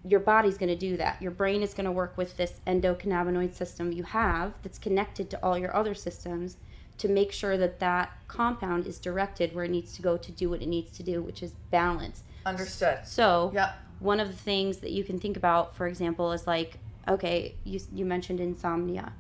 Your 0.04 0.21
body's 0.21 0.59
going 0.59 0.68
to 0.68 0.76
do 0.76 0.97
that. 0.97 1.21
Your 1.23 1.30
brain 1.30 1.62
is 1.62 1.75
going 1.75 1.87
to 1.87 1.92
work 1.92 2.16
with 2.16 2.37
this 2.37 2.61
endocannabinoid 2.66 3.54
system 3.54 3.92
you 3.92 4.02
have 4.02 4.52
that's 4.62 4.78
connected 4.78 5.30
to 5.30 5.42
all 5.45 5.57
your 5.57 5.75
other 5.75 5.95
systems 5.95 6.57
to 6.98 7.08
make 7.08 7.32
sure 7.32 7.56
that 7.56 7.80
that 7.80 8.12
compound 8.28 8.86
is 8.86 8.98
directed 8.98 9.54
where 9.54 9.64
it 9.64 9.70
needs 9.70 9.94
to 9.96 10.02
go 10.02 10.16
to 10.16 10.32
do 10.32 10.48
what 10.50 10.62
it 10.62 10.68
needs 10.68 10.90
to 10.96 11.02
do, 11.02 11.22
which 11.22 11.42
is 11.42 11.52
balance. 11.70 12.22
Understood. 12.46 13.00
So, 13.04 13.50
Yep. 13.54 13.74
one 14.00 14.20
of 14.20 14.28
the 14.28 14.36
things 14.36 14.78
that 14.78 14.90
you 14.92 15.02
can 15.04 15.18
think 15.18 15.36
about, 15.36 15.74
for 15.74 15.86
example, 15.86 16.32
is 16.32 16.46
like, 16.46 16.78
okay, 17.08 17.56
you, 17.64 17.80
you 17.92 18.04
mentioned 18.04 18.40
insomnia. 18.40 19.12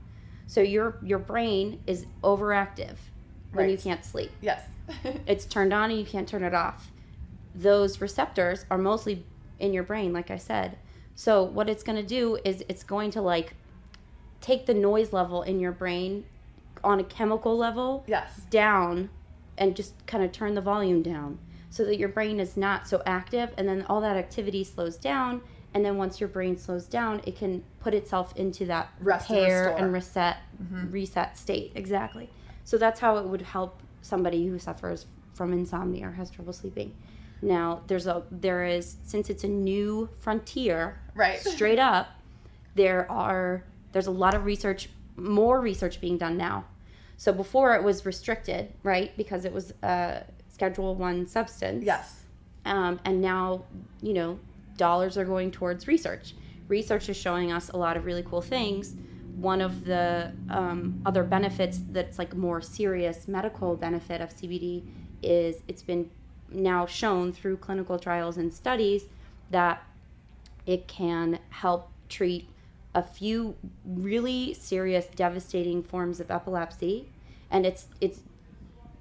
So 0.46 0.60
your 0.60 0.98
your 1.02 1.18
brain 1.18 1.80
is 1.86 2.06
overactive 2.22 2.96
when 3.52 3.70
you 3.70 3.78
can't 3.78 4.04
sleep. 4.04 4.30
Yes. 4.40 4.62
It's 5.26 5.46
turned 5.46 5.72
on 5.72 5.90
and 5.90 5.98
you 5.98 6.04
can't 6.04 6.28
turn 6.28 6.44
it 6.44 6.52
off. 6.54 6.90
Those 7.54 8.00
receptors 8.00 8.66
are 8.70 8.76
mostly 8.78 9.24
in 9.58 9.72
your 9.72 9.84
brain, 9.84 10.12
like 10.12 10.30
I 10.30 10.36
said. 10.36 10.76
So 11.14 11.42
what 11.42 11.70
it's 11.70 11.82
going 11.82 11.96
to 11.96 12.06
do 12.06 12.38
is 12.44 12.62
it's 12.68 12.84
going 12.84 13.10
to 13.12 13.22
like 13.22 13.54
take 14.40 14.66
the 14.66 14.74
noise 14.74 15.12
level 15.12 15.42
in 15.42 15.60
your 15.60 15.72
brain 15.72 16.24
on 16.84 17.00
a 17.00 17.04
chemical 17.04 17.56
level 17.56 18.04
yes. 18.06 18.42
down 18.50 19.10
and 19.58 19.74
just 19.74 20.06
kind 20.06 20.22
of 20.24 20.32
turn 20.32 20.54
the 20.54 20.60
volume 20.60 21.02
down 21.02 21.38
so 21.70 21.84
that 21.84 21.98
your 21.98 22.08
brain 22.08 22.38
is 22.38 22.56
not 22.56 22.86
so 22.86 23.02
active 23.06 23.50
and 23.58 23.68
then 23.68 23.84
all 23.88 24.00
that 24.00 24.16
activity 24.16 24.62
slows 24.62 24.96
down 24.96 25.40
and 25.74 25.84
then 25.84 25.96
once 25.96 26.20
your 26.20 26.28
brain 26.28 26.56
slows 26.56 26.86
down 26.86 27.20
it 27.26 27.36
can 27.36 27.62
put 27.80 27.94
itself 27.94 28.32
into 28.36 28.64
that 28.66 28.88
Rest 29.00 29.28
repair 29.28 29.64
restore. 29.66 29.78
and 29.78 29.92
reset 29.92 30.36
mm-hmm. 30.62 30.90
reset 30.90 31.36
state 31.36 31.72
exactly 31.74 32.30
so 32.64 32.78
that's 32.78 33.00
how 33.00 33.16
it 33.16 33.26
would 33.26 33.42
help 33.42 33.80
somebody 34.02 34.46
who 34.46 34.58
suffers 34.58 35.06
from 35.34 35.52
insomnia 35.52 36.08
or 36.08 36.12
has 36.12 36.30
trouble 36.30 36.52
sleeping 36.52 36.94
now 37.42 37.82
there's 37.88 38.06
a 38.06 38.22
there 38.30 38.64
is 38.64 38.96
since 39.04 39.28
it's 39.30 39.44
a 39.44 39.48
new 39.48 40.08
frontier 40.18 41.00
Right. 41.14 41.40
straight 41.54 41.78
up 41.78 42.08
there 42.74 43.10
are 43.10 43.64
there's 43.92 44.06
a 44.06 44.12
lot 44.12 44.34
of 44.34 44.44
research 44.44 44.88
more 45.16 45.60
research 45.60 46.00
being 46.00 46.18
done 46.18 46.36
now 46.36 46.64
so 47.16 47.32
before 47.32 47.74
it 47.74 47.82
was 47.82 48.04
restricted 48.06 48.72
right 48.82 49.16
because 49.16 49.44
it 49.44 49.52
was 49.52 49.72
a 49.82 50.22
schedule 50.50 50.94
one 50.94 51.26
substance. 51.26 51.84
Yes. 51.84 52.24
um, 52.64 53.00
and 53.04 53.20
now 53.20 53.64
you 54.02 54.12
know 54.12 54.38
dollars 54.76 55.16
are 55.16 55.24
going 55.24 55.50
towards 55.50 55.86
research. 55.86 56.34
Research 56.68 57.08
is 57.08 57.16
showing 57.16 57.52
us 57.52 57.68
a 57.70 57.76
lot 57.76 57.96
of 57.96 58.04
really 58.04 58.22
cool 58.22 58.40
things. 58.42 58.94
One 59.36 59.60
of 59.60 59.84
the 59.84 60.32
um, 60.48 61.00
other 61.04 61.22
benefits 61.24 61.80
that's 61.90 62.18
like 62.18 62.34
more 62.36 62.60
serious 62.60 63.26
medical 63.28 63.76
benefit 63.76 64.20
of 64.20 64.30
cbd 64.30 64.84
is 65.22 65.56
it's 65.66 65.82
been 65.82 66.08
now 66.50 66.86
shown 66.86 67.32
through 67.32 67.56
clinical 67.56 67.98
trials 67.98 68.36
and 68.36 68.52
studies 68.52 69.04
that 69.50 69.82
it 70.66 70.86
can 70.86 71.38
help 71.50 71.90
treat 72.08 72.48
a 72.94 73.02
few 73.02 73.56
really 73.84 74.54
serious, 74.54 75.06
devastating 75.16 75.82
forms 75.82 76.20
of 76.20 76.30
epilepsy, 76.30 77.08
and 77.50 77.66
it's 77.66 77.86
it's 78.00 78.20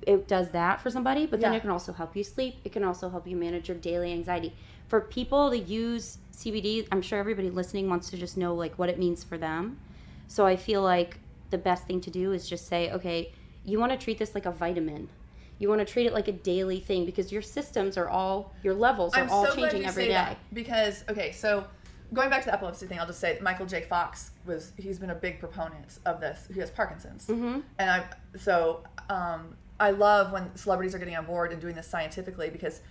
it 0.06 0.28
does 0.28 0.52
that 0.52 0.82
for 0.82 0.90
somebody, 0.90 1.26
but 1.26 1.40
then 1.40 1.54
Yeah. 1.54 1.58
it 1.60 1.62
can 1.62 1.70
also 1.70 1.94
help 1.94 2.16
you 2.16 2.24
sleep. 2.24 2.56
It 2.66 2.74
can 2.74 2.84
also 2.84 3.10
help 3.10 3.26
you 3.26 3.38
manage 3.38 3.70
your 3.70 3.78
daily 3.78 4.12
anxiety. 4.12 4.54
For 4.88 5.00
people 5.00 5.50
to 5.50 5.58
use 5.58 6.18
CBD, 6.34 6.86
I'm 6.92 7.02
sure 7.02 7.20
everybody 7.20 7.50
listening 7.50 7.90
wants 7.90 8.10
to 8.10 8.18
just 8.18 8.36
know 8.36 8.54
like 8.54 8.78
what 8.78 8.90
it 8.90 9.00
means 9.00 9.24
for 9.24 9.38
them. 9.38 9.80
So 10.28 10.46
I 10.46 10.58
feel 10.58 10.82
like 10.82 11.20
the 11.52 11.58
best 11.58 11.86
thing 11.88 12.02
to 12.02 12.10
do 12.12 12.34
is 12.34 12.50
just 12.50 12.68
say, 12.68 12.92
okay, 12.92 13.32
you 13.64 13.80
want 13.80 13.92
to 13.94 13.98
treat 13.98 14.18
this 14.18 14.36
like 14.36 14.46
a 14.46 14.52
vitamin. 14.52 15.08
You 15.60 15.70
want 15.70 15.80
to 15.80 15.86
treat 15.86 16.06
it 16.06 16.14
like 16.14 16.28
a 16.28 16.34
daily 16.34 16.80
thing 16.82 17.06
because 17.06 17.32
your 17.32 17.42
systems 17.42 17.96
are 17.98 18.10
all 18.10 18.52
your 18.64 18.74
levels 18.74 19.14
are 19.14 19.22
I'm 19.22 19.30
all 19.30 19.46
so 19.46 19.56
changing 19.56 19.86
every 19.86 20.08
day. 20.08 20.38
because 20.52 21.06
okay, 21.08 21.32
so 21.32 21.64
going 22.14 22.30
back 22.30 22.42
to 22.42 22.46
the 22.48 22.54
epilepsy 22.54 22.86
thing, 22.88 23.00
I'll 23.00 23.08
just 23.08 23.20
say 23.20 23.38
Michael 23.42 23.66
J. 23.66 23.82
Fox 23.82 24.32
was 24.46 24.72
he's 24.78 25.00
been 25.00 25.10
a 25.10 25.16
big 25.16 25.40
proponent 25.40 26.00
of 26.06 26.20
this. 26.22 26.48
He 26.54 26.60
has 26.60 26.70
Parkinson's, 26.70 27.28
Mm-hmm. 27.28 27.60
and 27.80 27.90
I 27.90 28.06
so 28.38 28.84
um, 29.10 29.56
I 29.80 29.92
love 29.92 30.32
when 30.32 30.56
celebrities 30.56 30.94
are 30.96 31.00
getting 31.00 31.16
on 31.16 31.26
board 31.26 31.52
and 31.52 31.60
doing 31.62 31.76
this 31.76 31.88
scientifically 31.88 32.50
because, 32.50 32.82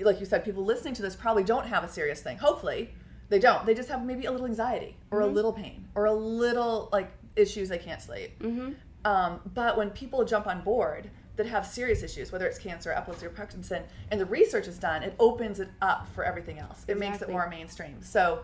like 0.00 0.18
you 0.20 0.26
said, 0.26 0.44
people 0.44 0.64
listening 0.64 0.94
to 0.94 1.02
this 1.02 1.14
probably 1.16 1.44
don't 1.44 1.66
have 1.66 1.84
a 1.84 1.88
serious 1.88 2.20
thing. 2.22 2.38
Hopefully, 2.38 2.90
they 3.28 3.38
don't. 3.38 3.64
They 3.66 3.74
just 3.74 3.88
have 3.88 4.04
maybe 4.04 4.24
a 4.26 4.30
little 4.32 4.46
anxiety 4.46 4.96
or 5.10 5.20
Mm-hmm. 5.20 5.28
a 5.30 5.32
little 5.32 5.52
pain 5.52 5.88
or 5.94 6.06
a 6.06 6.12
little 6.14 6.88
like 6.92 7.10
issues 7.36 7.68
they 7.68 7.78
can't 7.78 8.00
sleep. 8.00 8.38
Mm-hmm. 8.40 8.70
Um, 9.04 9.40
but 9.54 9.76
when 9.76 9.90
people 9.90 10.24
jump 10.24 10.46
on 10.46 10.62
board 10.62 11.10
that 11.36 11.46
have 11.46 11.66
serious 11.66 12.02
issues, 12.02 12.32
whether 12.32 12.46
it's 12.46 12.58
cancer, 12.58 12.92
epilepsy, 12.92 13.26
or 13.26 13.30
Parkinson, 13.30 13.82
and 14.10 14.20
the 14.20 14.26
research 14.26 14.66
is 14.66 14.78
done, 14.78 15.02
it 15.02 15.14
opens 15.18 15.60
it 15.60 15.68
up 15.82 16.08
for 16.14 16.24
everything 16.24 16.58
else. 16.58 16.84
It 16.88 16.98
makes 16.98 17.22
it 17.22 17.28
more 17.28 17.48
mainstream. 17.48 18.02
So 18.02 18.40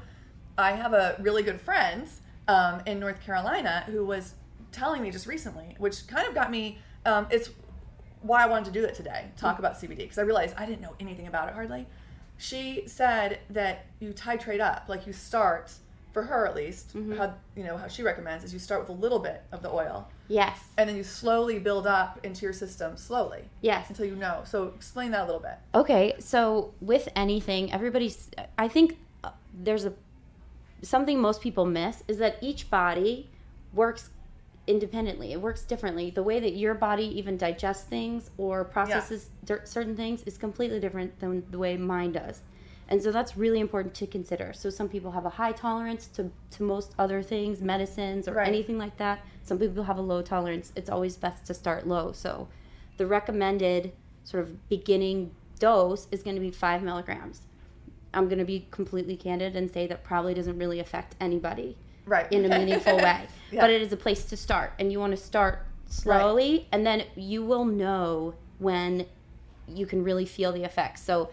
I 0.59 0.73
have 0.73 0.93
a 0.93 1.17
really 1.21 1.43
good 1.43 1.61
friend 1.61 2.09
um, 2.49 2.83
in 2.87 3.01
North 3.01 3.21
Carolina 3.25 3.85
who 3.87 4.05
was 4.05 4.35
telling 4.71 5.03
me 5.03 5.11
just 5.11 5.27
recently, 5.27 5.75
which 5.79 6.07
kind 6.07 6.27
of 6.29 6.35
got 6.35 6.51
me. 6.51 6.79
Um, 7.05 7.27
it's 7.31 7.51
why 8.21 8.45
I 8.45 8.47
wanted 8.47 8.67
to 8.67 8.81
do 8.81 8.85
it 8.85 8.95
today, 8.95 9.31
talk 9.37 9.59
about 9.59 9.75
CBD, 9.75 9.99
because 9.99 10.19
I 10.19 10.23
realized 10.23 10.55
I 10.57 10.67
didn't 10.67 10.81
know 10.81 10.95
anything 11.01 11.27
about 11.27 11.49
it 11.49 11.55
hardly. 11.55 11.87
She 12.39 12.85
said 12.87 13.41
that 13.51 13.87
you 14.01 14.13
titrate 14.13 14.61
up, 14.61 14.85
like 14.89 15.07
you 15.07 15.13
start 15.13 15.73
for 16.13 16.23
her 16.23 16.47
at 16.47 16.55
least. 16.55 16.93
How 17.17 17.35
you 17.57 17.65
know 17.65 17.77
how 17.77 17.89
she 17.89 18.03
recommends 18.03 18.45
is 18.45 18.53
you 18.53 18.59
start 18.59 18.81
with 18.81 18.91
a 18.91 19.01
little 19.01 19.19
bit 19.19 19.43
of 19.51 19.63
the 19.63 19.71
oil, 19.71 20.09
Yes. 20.29 20.59
and 20.77 20.89
then 20.89 20.97
you 20.97 21.05
slowly 21.05 21.59
build 21.59 21.87
up 21.87 22.21
into 22.23 22.43
your 22.43 22.53
system 22.53 22.97
slowly 22.97 23.45
Yes. 23.61 23.89
until 23.89 24.07
you 24.07 24.15
know. 24.17 24.43
So 24.45 24.69
explain 24.77 25.11
that 25.13 25.23
a 25.23 25.27
little 25.27 25.41
bit. 25.41 25.57
Okay, 25.75 26.15
so 26.19 26.75
with 26.81 27.09
anything, 27.17 27.73
everybody's. 27.73 28.31
I 28.59 28.69
think 28.69 28.99
uh, 29.25 29.31
there's 29.55 29.85
a 29.85 29.93
something 30.83 31.21
most 31.21 31.41
people 31.41 31.65
miss 31.65 32.03
is 32.09 32.19
that 32.19 32.37
each 32.41 32.69
body 32.69 33.31
works 33.73 34.11
independently. 34.67 35.33
It 35.33 35.41
works 35.41 35.63
differently. 35.63 36.11
The 36.11 36.23
way 36.23 36.39
that 36.41 36.53
your 36.57 36.75
body 36.75 37.05
even 37.19 37.37
digests 37.37 37.85
things 37.85 38.31
or 38.37 38.65
processes 38.65 39.29
cer- 39.47 39.63
certain 39.65 39.97
things 39.97 40.23
is 40.25 40.37
completely 40.39 40.79
different 40.81 41.19
than 41.21 41.45
the 41.51 41.59
way 41.59 41.77
mine 41.77 42.13
does. 42.13 42.43
And 42.93 43.03
so 43.03 43.11
that's 43.11 43.39
really 43.39 43.59
important 43.59 43.95
to 43.95 44.07
consider. 44.07 44.53
So 44.53 44.69
some 44.69 44.87
people 44.87 45.11
have 45.13 45.25
a 45.25 45.31
high 45.31 45.53
tolerance 45.53 46.09
to, 46.09 46.31
to 46.51 46.63
most 46.63 46.93
other 46.99 47.23
things, 47.23 47.63
medicines 47.63 48.29
or 48.29 48.35
Right. 48.35 48.47
anything 48.47 48.77
like 48.77 48.99
that. 48.99 49.21
Some 49.45 49.59
people 49.59 49.83
have 49.85 49.97
a 49.97 50.03
low 50.03 50.21
tolerance. 50.21 50.75
It's 50.77 50.91
always 50.91 51.17
best 51.17 51.47
to 51.47 51.55
start 51.55 51.89
low. 51.89 52.13
So 52.13 52.49
the 52.99 53.07
recommended 53.07 53.95
sort 54.25 54.43
of 54.43 54.69
beginning 54.69 55.31
dose 55.59 56.07
is 56.11 56.23
going 56.23 56.37
to 56.37 56.41
be 56.43 56.51
five 56.51 56.83
milligrams. 56.83 57.47
I'm 58.13 58.27
going 58.29 58.41
to 58.41 58.45
be 58.45 58.69
completely 58.71 59.17
candid 59.17 59.57
and 59.57 59.73
say 59.73 59.87
that 59.87 60.05
probably 60.05 60.35
doesn't 60.35 60.59
really 60.59 60.79
affect 60.79 61.17
anybody 61.19 61.79
Right. 62.05 62.31
in 62.31 62.45
a 62.45 62.49
meaningful 62.59 62.97
way. 63.09 63.27
Yeah. 63.51 63.63
But 63.63 63.71
it 63.71 63.81
is 63.81 63.91
a 63.95 63.97
place 63.97 64.27
to 64.27 64.37
start, 64.37 64.75
and 64.79 64.93
you 64.93 65.01
want 65.01 65.13
to 65.13 65.17
start 65.17 65.65
slowly, 65.87 66.69
and 66.73 66.85
then 66.85 67.05
you 67.17 67.43
will 67.43 67.65
know 67.65 68.35
when 68.59 69.07
you 69.67 69.87
can 69.87 70.05
really 70.05 70.27
feel 70.27 70.53
the 70.53 70.65
effects. 70.65 71.03
So, 71.03 71.31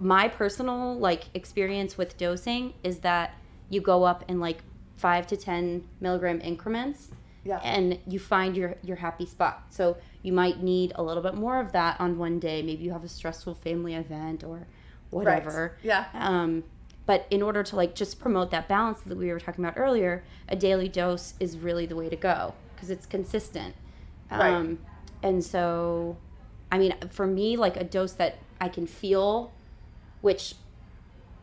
my 0.00 0.28
personal 0.28 0.96
like 0.98 1.24
experience 1.34 1.98
with 1.98 2.16
dosing 2.16 2.74
is 2.84 3.00
that 3.00 3.34
you 3.70 3.80
go 3.80 4.04
up 4.04 4.24
in 4.28 4.40
like 4.40 4.58
five 4.96 5.26
to 5.28 5.36
ten 5.36 5.84
milligram 6.00 6.40
increments, 6.40 7.08
Yeah. 7.44 7.60
and 7.62 7.98
you 8.06 8.18
find 8.18 8.56
your 8.56 8.76
your 8.82 8.96
happy 8.96 9.26
spot. 9.26 9.66
So 9.70 9.96
you 10.22 10.32
might 10.32 10.62
need 10.62 10.92
a 10.96 11.02
little 11.02 11.22
bit 11.22 11.34
more 11.34 11.60
of 11.60 11.72
that 11.72 12.00
on 12.00 12.18
one 12.18 12.38
day. 12.38 12.62
Maybe 12.62 12.84
you 12.84 12.92
have 12.92 13.04
a 13.04 13.08
stressful 13.08 13.54
family 13.54 13.94
event 13.94 14.42
or 14.44 14.66
whatever. 15.10 15.76
Yeah. 15.82 16.06
Um, 16.14 16.64
but 17.06 17.26
in 17.30 17.40
order 17.42 17.62
to 17.62 17.76
like 17.76 17.94
just 17.94 18.20
promote 18.20 18.50
that 18.50 18.68
balance 18.68 19.00
that 19.00 19.16
we 19.16 19.32
were 19.32 19.40
talking 19.40 19.64
about 19.64 19.78
earlier, 19.78 20.24
a 20.48 20.56
daily 20.56 20.88
dose 20.88 21.34
is 21.40 21.56
really 21.56 21.86
the 21.86 21.96
way 21.96 22.08
to 22.08 22.16
go 22.16 22.54
because 22.74 22.90
it's 22.90 23.06
consistent. 23.06 23.74
Right. 24.30 24.50
Um, 24.52 24.78
and 25.22 25.42
so, 25.42 26.16
I 26.70 26.78
mean, 26.78 26.94
for 27.10 27.26
me, 27.26 27.56
like 27.56 27.76
a 27.76 27.84
dose 27.84 28.12
that 28.14 28.36
I 28.60 28.68
can 28.68 28.86
feel, 28.86 29.52
which 30.20 30.54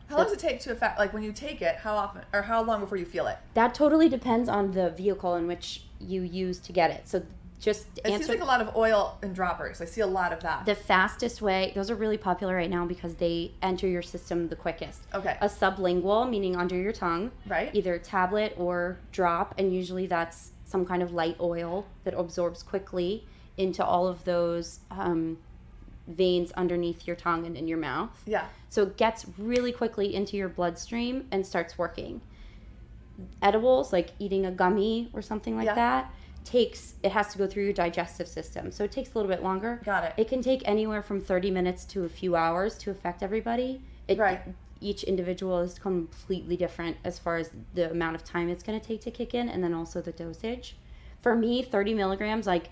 How 0.08 0.16
long 0.16 0.24
does 0.24 0.34
it 0.34 0.38
take 0.38 0.60
to 0.60 0.72
affect? 0.72 0.98
Like 0.98 1.12
when 1.12 1.22
you 1.22 1.32
take 1.32 1.62
it, 1.62 1.76
how 1.76 1.96
often 1.96 2.22
or 2.32 2.42
how 2.42 2.62
long 2.62 2.80
before 2.80 2.98
you 2.98 3.06
feel 3.06 3.26
it? 3.26 3.38
that 3.54 3.74
totally 3.74 4.08
depends 4.08 4.48
on 4.48 4.72
the 4.72 4.90
vehicle 4.90 5.34
in 5.36 5.46
which 5.46 5.82
you 6.00 6.22
use 6.22 6.58
to 6.60 6.72
get 6.72 6.90
it. 6.90 7.08
So 7.08 7.22
just 7.58 7.86
It 8.04 8.08
seems 8.08 8.28
like 8.28 8.42
a 8.42 8.44
lot 8.44 8.60
of 8.60 8.76
oil 8.76 9.16
and 9.22 9.34
droppers. 9.34 9.80
I 9.80 9.86
see 9.86 10.02
a 10.02 10.06
lot 10.06 10.30
of 10.30 10.40
that. 10.40 10.66
the 10.66 10.74
fastest 10.74 11.40
way. 11.40 11.72
Those 11.74 11.90
are 11.90 11.94
really 11.94 12.18
popular 12.18 12.54
right 12.54 12.68
now 12.68 12.84
because 12.84 13.14
they 13.14 13.52
enter 13.62 13.88
your 13.88 14.02
system 14.02 14.48
the 14.48 14.56
quickest. 14.56 15.00
Okay. 15.14 15.38
A 15.40 15.46
sublingual, 15.48 16.28
meaning 16.28 16.54
under 16.54 16.76
your 16.76 16.92
tongue, 16.92 17.30
Right. 17.48 17.74
Either 17.74 17.98
tablet 17.98 18.54
or 18.58 18.98
drop, 19.10 19.54
and 19.56 19.74
usually 19.74 20.06
that's 20.06 20.52
some 20.66 20.84
kind 20.84 21.02
of 21.02 21.12
light 21.14 21.36
oil 21.40 21.86
that 22.04 22.12
absorbs 22.12 22.62
quickly 22.62 23.24
into 23.56 23.82
all 23.82 24.06
of 24.06 24.22
those 24.24 24.80
um, 24.90 25.38
veins 26.08 26.52
underneath 26.52 27.06
your 27.06 27.16
tongue 27.16 27.46
and 27.46 27.56
in 27.56 27.66
your 27.68 27.78
mouth. 27.78 28.10
yeah. 28.26 28.46
So 28.68 28.82
it 28.82 28.96
gets 28.96 29.26
really 29.38 29.72
quickly 29.72 30.14
into 30.14 30.36
your 30.36 30.48
bloodstream 30.48 31.26
and 31.30 31.46
starts 31.46 31.78
working. 31.78 32.20
Edibles, 33.42 33.92
like 33.92 34.10
eating 34.18 34.44
a 34.46 34.50
gummy 34.50 35.08
or 35.12 35.22
something 35.22 35.56
like 35.56 35.66
Yeah. 35.66 35.74
that, 35.74 36.12
takes 36.44 36.94
it 37.02 37.10
has 37.12 37.32
to 37.32 37.38
go 37.38 37.46
through 37.46 37.64
your 37.64 37.72
digestive 37.72 38.28
system. 38.28 38.70
So 38.70 38.84
it 38.84 38.92
takes 38.92 39.12
a 39.14 39.18
little 39.18 39.30
bit 39.30 39.42
longer. 39.42 39.80
Got 39.84 40.04
it. 40.04 40.12
It 40.16 40.28
can 40.28 40.42
take 40.42 40.62
anywhere 40.64 41.02
from 41.02 41.20
30 41.20 41.50
minutes 41.50 41.84
to 41.86 42.04
a 42.04 42.08
few 42.08 42.36
hours 42.36 42.76
to 42.78 42.90
affect 42.90 43.22
everybody. 43.22 43.82
It, 44.08 44.18
Right. 44.18 44.40
Each 44.80 45.02
individual 45.04 45.60
is 45.60 45.78
completely 45.78 46.54
different 46.56 46.98
as 47.02 47.18
far 47.18 47.38
as 47.38 47.50
the 47.72 47.90
amount 47.90 48.14
of 48.14 48.22
time 48.24 48.50
it's 48.50 48.62
going 48.62 48.78
to 48.78 48.86
take 48.86 49.00
to 49.02 49.10
kick 49.10 49.34
in 49.34 49.48
and 49.48 49.64
then 49.64 49.72
also 49.72 50.02
the 50.02 50.12
dosage. 50.12 50.76
For 51.22 51.34
me, 51.34 51.62
30 51.62 51.94
milligrams, 51.94 52.46
like, 52.46 52.68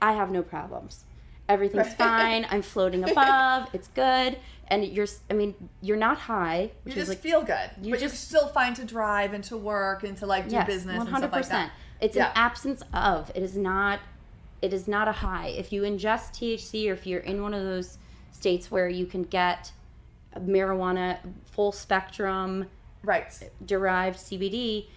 I 0.00 0.12
have 0.14 0.30
no 0.30 0.42
problems. 0.42 1.04
Everything's 1.48 1.88
Right. 1.88 1.96
fine. 1.96 2.46
I'm 2.50 2.62
floating 2.62 3.04
above. 3.10 3.68
It's 3.72 3.88
good. 3.88 4.38
And 4.68 4.84
you're, 4.86 5.06
I 5.30 5.34
mean, 5.34 5.54
you're 5.82 5.96
not 5.98 6.16
high, 6.16 6.70
You 6.86 6.92
just 6.92 6.96
is 7.02 7.08
like, 7.10 7.18
feel 7.18 7.42
good, 7.42 7.70
you 7.82 7.90
but 7.90 8.00
you're 8.00 8.08
just- 8.08 8.26
still 8.28 8.48
fine 8.48 8.72
to 8.74 8.84
drive 8.84 9.34
and 9.34 9.44
to 9.44 9.58
work 9.58 10.04
and 10.04 10.16
to 10.18 10.26
like 10.26 10.48
do 10.48 10.54
yes, 10.54 10.66
business 10.66 10.98
and 11.00 11.08
100%. 11.08 11.18
stuff 11.18 11.32
like 11.32 11.48
that. 11.48 11.70
It's 12.00 12.16
Yeah. 12.16 12.28
an 12.28 12.32
absence 12.34 12.82
of. 12.94 13.30
It 13.34 13.42
is 13.42 13.58
not, 13.58 14.00
it 14.62 14.72
is 14.72 14.88
not 14.88 15.06
a 15.06 15.12
high. 15.12 15.48
If 15.48 15.70
you 15.70 15.82
ingest 15.82 16.32
THC 16.32 16.88
or 16.88 16.94
if 16.94 17.06
you're 17.06 17.20
in 17.20 17.42
one 17.42 17.52
of 17.52 17.62
those 17.62 17.98
states 18.32 18.70
where 18.70 18.88
you 18.88 19.04
can 19.04 19.22
get 19.24 19.70
marijuana 20.38 21.18
full 21.52 21.70
spectrum 21.72 22.66
Right. 23.02 23.26
derived 23.66 24.18
CBD, 24.18 24.88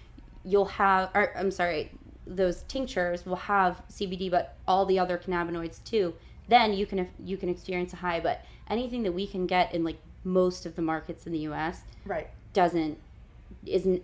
you'll 0.46 0.66
have, 0.66 1.10
or 1.14 1.36
I'm 1.38 1.52
sorry, 1.52 1.92
those 2.26 2.64
tinctures 2.64 3.26
will 3.26 3.36
have 3.36 3.82
CBD, 3.90 4.30
but 4.32 4.56
all 4.68 4.86
the 4.86 4.98
other 4.98 5.18
cannabinoids 5.18 5.84
too. 5.84 6.14
Then 6.48 6.74
you 6.74 6.86
can 6.86 7.08
you 7.24 7.38
can 7.38 7.50
experience 7.50 7.94
a 7.94 7.98
high. 7.98 8.20
But 8.20 8.44
anything 8.70 9.04
that 9.04 9.12
we 9.12 9.28
can 9.28 9.48
get 9.48 9.74
in 9.74 9.84
like 9.84 9.98
most 10.24 10.66
of 10.66 10.76
the 10.76 10.82
markets 10.82 11.26
in 11.26 11.32
the 11.32 11.40
U.S. 11.40 11.82
Right. 12.06 12.28
doesn't 12.54 12.98
isn't 13.66 14.02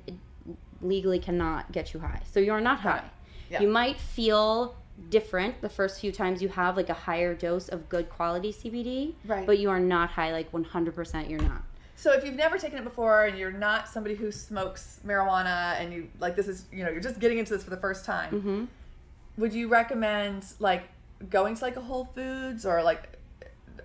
legally 0.81 1.19
cannot 1.19 1.71
get 1.71 1.93
you 1.93 2.00
high. 2.00 2.21
So 2.31 2.39
you're 2.39 2.62
not 2.62 2.79
high. 2.81 3.03
Yeah. 3.50 3.62
You 3.62 3.67
might 3.69 4.00
feel 4.00 4.75
different 5.09 5.59
the 5.62 5.69
first 5.69 6.00
few 6.00 6.12
times 6.12 6.41
you 6.41 6.50
have 6.50 6.77
like 6.77 6.89
a 6.89 6.93
higher 6.93 7.33
dose 7.33 7.67
of 7.69 7.89
good 7.89 8.09
quality 8.09 8.51
CBD, 8.53 9.15
Right. 9.25 9.45
but 9.45 9.57
you 9.59 9.69
are 9.69 9.79
not 9.79 10.12
high 10.12 10.31
like 10.31 10.51
100% 10.51 11.29
you're 11.29 11.41
not. 11.41 11.63
So 11.95 12.12
if 12.12 12.23
you've 12.25 12.35
never 12.35 12.57
taken 12.57 12.77
it 12.77 12.83
before 12.83 13.25
and 13.25 13.38
you're 13.38 13.51
not 13.51 13.88
somebody 13.88 14.15
who 14.15 14.31
smokes 14.31 15.00
marijuana 15.05 15.79
and 15.79 15.93
you 15.93 16.09
like 16.19 16.35
this 16.35 16.47
is 16.47 16.65
you 16.71 16.83
know 16.83 16.89
you're 16.91 17.00
just 17.01 17.19
getting 17.19 17.38
into 17.38 17.53
this 17.53 17.63
for 17.63 17.69
the 17.69 17.77
first 17.77 18.03
time, 18.05 18.41
Mhm. 18.41 18.67
would 19.38 19.53
you 19.53 19.67
recommend 19.67 20.45
like 20.59 20.83
going 21.30 21.56
to 21.56 21.63
like 21.63 21.75
a 21.75 21.82
Whole 21.82 22.06
Foods 22.06 22.65
or 22.65 22.82
like 22.84 23.18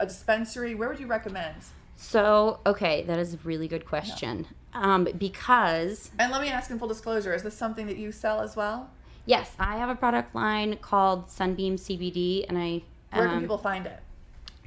a 0.01 0.07
dispensary? 0.07 0.75
Where 0.75 0.89
would 0.89 1.01
you 1.01 1.07
recommend? 1.07 1.57
So, 1.97 2.61
okay, 2.65 3.03
that 3.05 3.19
is 3.19 3.35
a 3.35 3.39
really 3.45 3.67
good 3.69 3.85
question. 3.85 4.47
Um, 4.73 5.09
because 5.19 6.11
And 6.19 6.31
let 6.31 6.41
me 6.41 6.49
ask 6.49 6.71
in 6.71 6.79
full 6.79 6.89
disclosure: 6.89 7.35
Is 7.35 7.43
this 7.43 7.57
something 7.57 7.87
that 7.87 7.97
you 7.97 8.13
sell 8.13 8.41
as 8.41 8.55
well? 8.57 8.91
yes, 9.27 9.53
I 9.59 9.77
have 9.77 9.91
a 9.91 9.95
product 9.95 10.35
line 10.35 10.77
called 10.79 11.31
Sunbeam 11.31 11.77
CBD, 11.77 12.47
and 12.49 12.57
I 12.57 12.83
Where 13.13 13.27
can 13.27 13.37
um, 13.37 13.41
people 13.43 13.59
find 13.59 13.87
it? 13.87 14.01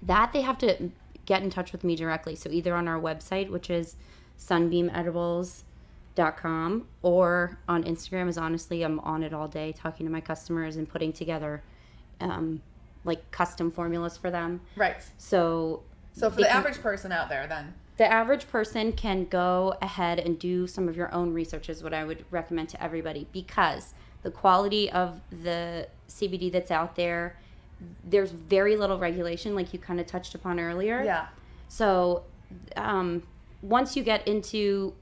that 0.04 0.34
they 0.34 0.42
have 0.42 0.58
to 0.60 0.92
get 1.26 1.44
in 1.44 1.50
touch 1.50 1.72
with 1.72 1.84
me 1.84 1.96
directly. 1.96 2.36
So 2.36 2.50
either 2.50 2.76
on 2.76 2.88
our 2.88 3.00
website, 3.00 3.50
which 3.50 3.70
is 3.70 3.96
com 6.38 6.88
or 7.02 7.58
on 7.68 7.84
Instagram 7.84 8.28
is 8.28 8.38
honestly 8.38 8.84
I'm 8.84 9.00
on 9.00 9.24
it 9.24 9.34
all 9.34 9.48
day 9.48 9.72
talking 9.72 10.06
to 10.06 10.12
my 10.12 10.22
customers 10.22 10.76
and 10.76 10.90
putting 10.90 11.14
together 11.14 11.64
um, 12.22 12.62
like 13.04 13.30
custom 13.32 13.72
formulas 13.72 14.18
for 14.18 14.30
them. 14.32 14.62
Right. 14.76 14.98
So 15.18 15.82
So 16.14 16.30
for 16.30 16.38
the 16.38 16.44
can- 16.44 16.58
average 16.58 16.82
person 16.82 17.12
out 17.12 17.30
there, 17.30 17.48
then 17.48 17.74
the 17.98 18.12
average 18.12 18.48
person 18.50 18.94
can 18.94 19.26
go 19.26 19.76
ahead 19.82 20.20
and 20.20 20.40
do 20.40 20.66
some 20.68 20.88
of 20.88 20.96
your 20.98 21.14
own 21.14 21.34
research 21.34 21.70
is 21.70 21.84
what 21.84 21.94
I 21.94 22.04
would 22.04 22.26
recommend 22.32 22.70
to 22.70 22.82
everybody 22.84 23.28
because 23.32 23.94
the 24.24 24.32
quality 24.32 24.90
of 24.92 25.20
the 25.44 25.88
CBD 26.08 26.52
that's 26.52 26.72
out 26.72 26.96
there 26.96 27.36
there's 28.04 28.32
very 28.32 28.76
little 28.78 29.00
regulation 29.00 29.56
like 29.56 29.74
you 29.74 29.80
kind 29.80 30.00
of 30.00 30.06
touched 30.06 30.36
upon 30.36 30.60
earlier. 30.60 31.02
yeah, 31.04 31.28
So, 31.68 32.24
um, 32.76 33.24
once 33.64 33.96
you 33.98 34.04
get 34.04 34.28
into, 34.28 34.94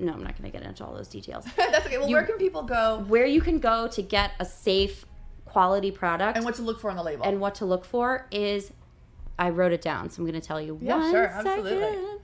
no, 0.00 0.12
I'm 0.12 0.22
not 0.24 0.36
going 0.36 0.50
to 0.50 0.58
get 0.58 0.66
into 0.66 0.84
all 0.84 0.92
those 0.94 1.06
details. 1.06 1.44
that's 1.56 1.86
okay. 1.86 1.98
Well, 1.98 2.08
You- 2.08 2.16
where 2.16 2.24
can 2.24 2.38
people 2.38 2.62
go 2.64 3.04
Where 3.06 3.26
you 3.26 3.40
can 3.40 3.58
go 3.60 3.86
to 3.88 4.02
get 4.02 4.32
a 4.40 4.44
safe, 4.44 5.04
quality 5.50 5.90
product 5.90 6.36
and 6.36 6.44
what 6.44 6.54
to 6.56 6.62
look 6.62 6.80
for 6.80 6.90
on 6.90 6.96
the 6.96 7.02
label? 7.02 7.24
and 7.24 7.40
what 7.40 7.54
to 7.56 7.64
look 7.64 7.84
for 7.84 8.26
is, 8.30 8.72
I 9.38 9.50
wrote 9.50 9.72
it 9.72 9.82
down, 9.82 10.10
so 10.10 10.22
I'm 10.22 10.28
going 10.28 10.40
to 10.40 10.46
tell 10.46 10.60
you. 10.60 10.78
Yeah, 10.80 10.98
one 10.98 11.10
sure, 11.10 11.26
absolutely. 11.26 11.78
second. 11.78 12.20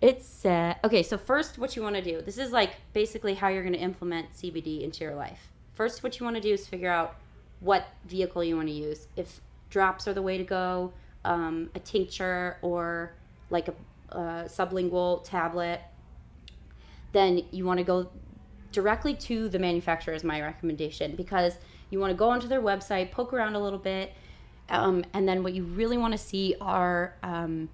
It's 0.00 0.44
uh, 0.44 0.74
okay. 0.84 1.02
So 1.02 1.16
first, 1.16 1.58
what 1.58 1.76
you 1.76 1.82
want 1.82 1.96
to 1.96 2.02
do. 2.02 2.20
This 2.20 2.36
is 2.36 2.52
like 2.52 2.72
basically 2.92 3.34
how 3.34 3.48
you're 3.48 3.62
going 3.62 3.74
to 3.74 3.78
implement 3.80 4.32
CBD 4.34 4.82
into 4.82 5.04
your 5.04 5.14
life. 5.14 5.52
First, 5.74 6.02
what 6.02 6.18
you 6.18 6.24
want 6.24 6.36
to 6.36 6.42
do 6.42 6.52
is 6.52 6.66
figure 6.66 6.90
out 6.90 7.16
what 7.60 7.86
vehicle 8.04 8.44
you 8.44 8.56
want 8.56 8.68
to 8.68 8.74
use. 8.74 9.06
If 9.16 9.40
drops 9.70 10.06
are 10.06 10.12
the 10.12 10.22
way 10.22 10.36
to 10.36 10.44
go, 10.44 10.92
um, 11.24 11.70
a 11.74 11.78
tincture 11.78 12.58
or 12.60 13.14
like 13.50 13.68
a, 13.68 13.74
uh 14.14 14.44
sublingual 14.44 15.24
tablet, 15.24 15.80
then 17.12 17.42
you 17.50 17.64
want 17.64 17.78
to 17.78 17.84
go 17.84 18.10
directly 18.72 19.14
to 19.14 19.48
the 19.48 19.58
manufacturer 19.58 20.12
is 20.12 20.24
my 20.24 20.42
recommendation 20.42 21.14
because 21.14 21.56
you 21.94 22.00
want 22.00 22.10
to 22.10 22.16
go 22.16 22.28
onto 22.28 22.48
their 22.48 22.60
website, 22.60 23.10
poke 23.12 23.32
around 23.32 23.54
a 23.54 23.60
little 23.60 23.78
bit, 23.78 24.12
um, 24.68 25.04
and 25.14 25.28
then 25.28 25.42
what 25.42 25.54
you 25.54 25.62
really 25.62 25.96
want 25.96 26.12
to 26.12 26.18
see 26.18 26.56
are 26.60 27.14
um, 27.22 27.68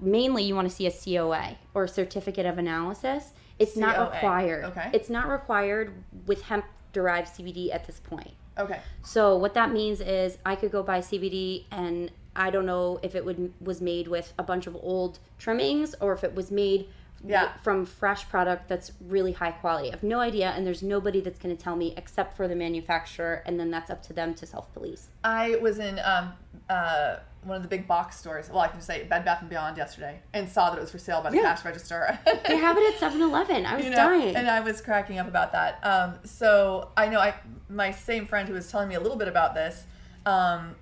mainly 0.00 0.42
you 0.42 0.54
want 0.54 0.68
to 0.68 0.74
see 0.74 0.86
a 0.86 0.90
COA 0.90 1.56
or 1.72 1.84
a 1.84 1.88
certificate 1.88 2.44
of 2.44 2.58
analysis. 2.58 3.30
It's 3.58 3.76
not 3.76 4.12
required. 4.12 4.64
okay. 4.64 4.90
It's 4.92 5.08
not 5.08 5.28
required 5.28 5.94
with 6.26 6.42
hemp 6.42 6.66
derived 6.92 7.28
CBD 7.28 7.72
at 7.72 7.86
this 7.86 8.00
point. 8.00 8.32
okay. 8.58 8.80
So 9.02 9.36
what 9.36 9.54
that 9.54 9.72
means 9.72 10.00
is 10.00 10.38
I 10.44 10.56
could 10.56 10.72
go 10.72 10.82
buy 10.82 10.98
CBD 10.98 11.64
and 11.70 12.10
I 12.34 12.50
don't 12.50 12.66
know 12.66 12.98
if 13.02 13.14
it 13.14 13.24
would 13.24 13.52
was 13.60 13.80
made 13.80 14.08
with 14.08 14.34
a 14.38 14.42
bunch 14.42 14.66
of 14.66 14.76
old 14.76 15.18
trimmings 15.38 15.94
or 16.00 16.12
if 16.12 16.24
it 16.24 16.34
was 16.34 16.50
made 16.50 16.88
Yeah. 17.24 17.56
from 17.62 17.86
fresh 17.86 18.28
product 18.28 18.68
that's 18.68 18.92
really 19.00 19.32
high 19.32 19.50
quality. 19.52 19.88
I 19.88 19.92
have 19.92 20.02
no 20.02 20.20
idea 20.20 20.50
and 20.50 20.66
there's 20.66 20.82
nobody 20.82 21.20
that's 21.20 21.38
going 21.38 21.56
to 21.56 21.60
tell 21.62 21.76
me 21.76 21.94
except 21.96 22.36
for 22.36 22.46
the 22.48 22.54
manufacturer 22.56 23.42
and 23.46 23.58
then 23.58 23.70
that's 23.70 23.90
up 23.90 24.02
to 24.04 24.12
them 24.12 24.34
to 24.34 24.46
self-police. 24.46 25.08
I 25.24 25.56
was 25.56 25.78
in 25.78 25.98
um, 26.04 26.32
uh, 26.70 27.16
one 27.42 27.56
of 27.56 27.62
the 27.62 27.68
big 27.68 27.86
box 27.86 28.18
stores. 28.18 28.48
Well, 28.50 28.60
I 28.60 28.68
can 28.68 28.78
just 28.78 28.86
say 28.88 29.04
Bed 29.04 29.24
Bath 29.24 29.40
and 29.40 29.48
Beyond 29.48 29.76
yesterday, 29.76 30.20
and 30.34 30.48
saw 30.48 30.70
that 30.70 30.78
it 30.78 30.80
was 30.80 30.90
for 30.90 30.98
sale 30.98 31.20
by 31.22 31.30
the 31.30 31.36
Yeah. 31.36 31.42
cash 31.54 31.64
register. 31.64 32.18
They 32.48 32.56
have 32.56 32.76
it 32.76 32.94
at 32.94 33.12
7-Eleven. 33.12 33.66
I 33.66 33.76
was 33.76 33.84
you 33.84 33.90
know, 33.90 33.96
dying. 33.96 34.34
and 34.36 34.48
I 34.48 34.60
was 34.60 34.80
cracking 34.80 35.18
up 35.18 35.28
about 35.28 35.52
that. 35.52 35.78
Um, 35.84 36.14
so 36.24 36.90
I 36.96 37.08
know 37.08 37.20
I 37.20 37.34
my 37.68 37.90
same 37.92 38.26
friend 38.26 38.48
who 38.48 38.54
was 38.54 38.70
telling 38.70 38.88
me 38.88 38.94
a 38.96 39.00
little 39.00 39.16
bit 39.16 39.28
about 39.28 39.54
this. 39.54 39.84
Um, 40.24 40.74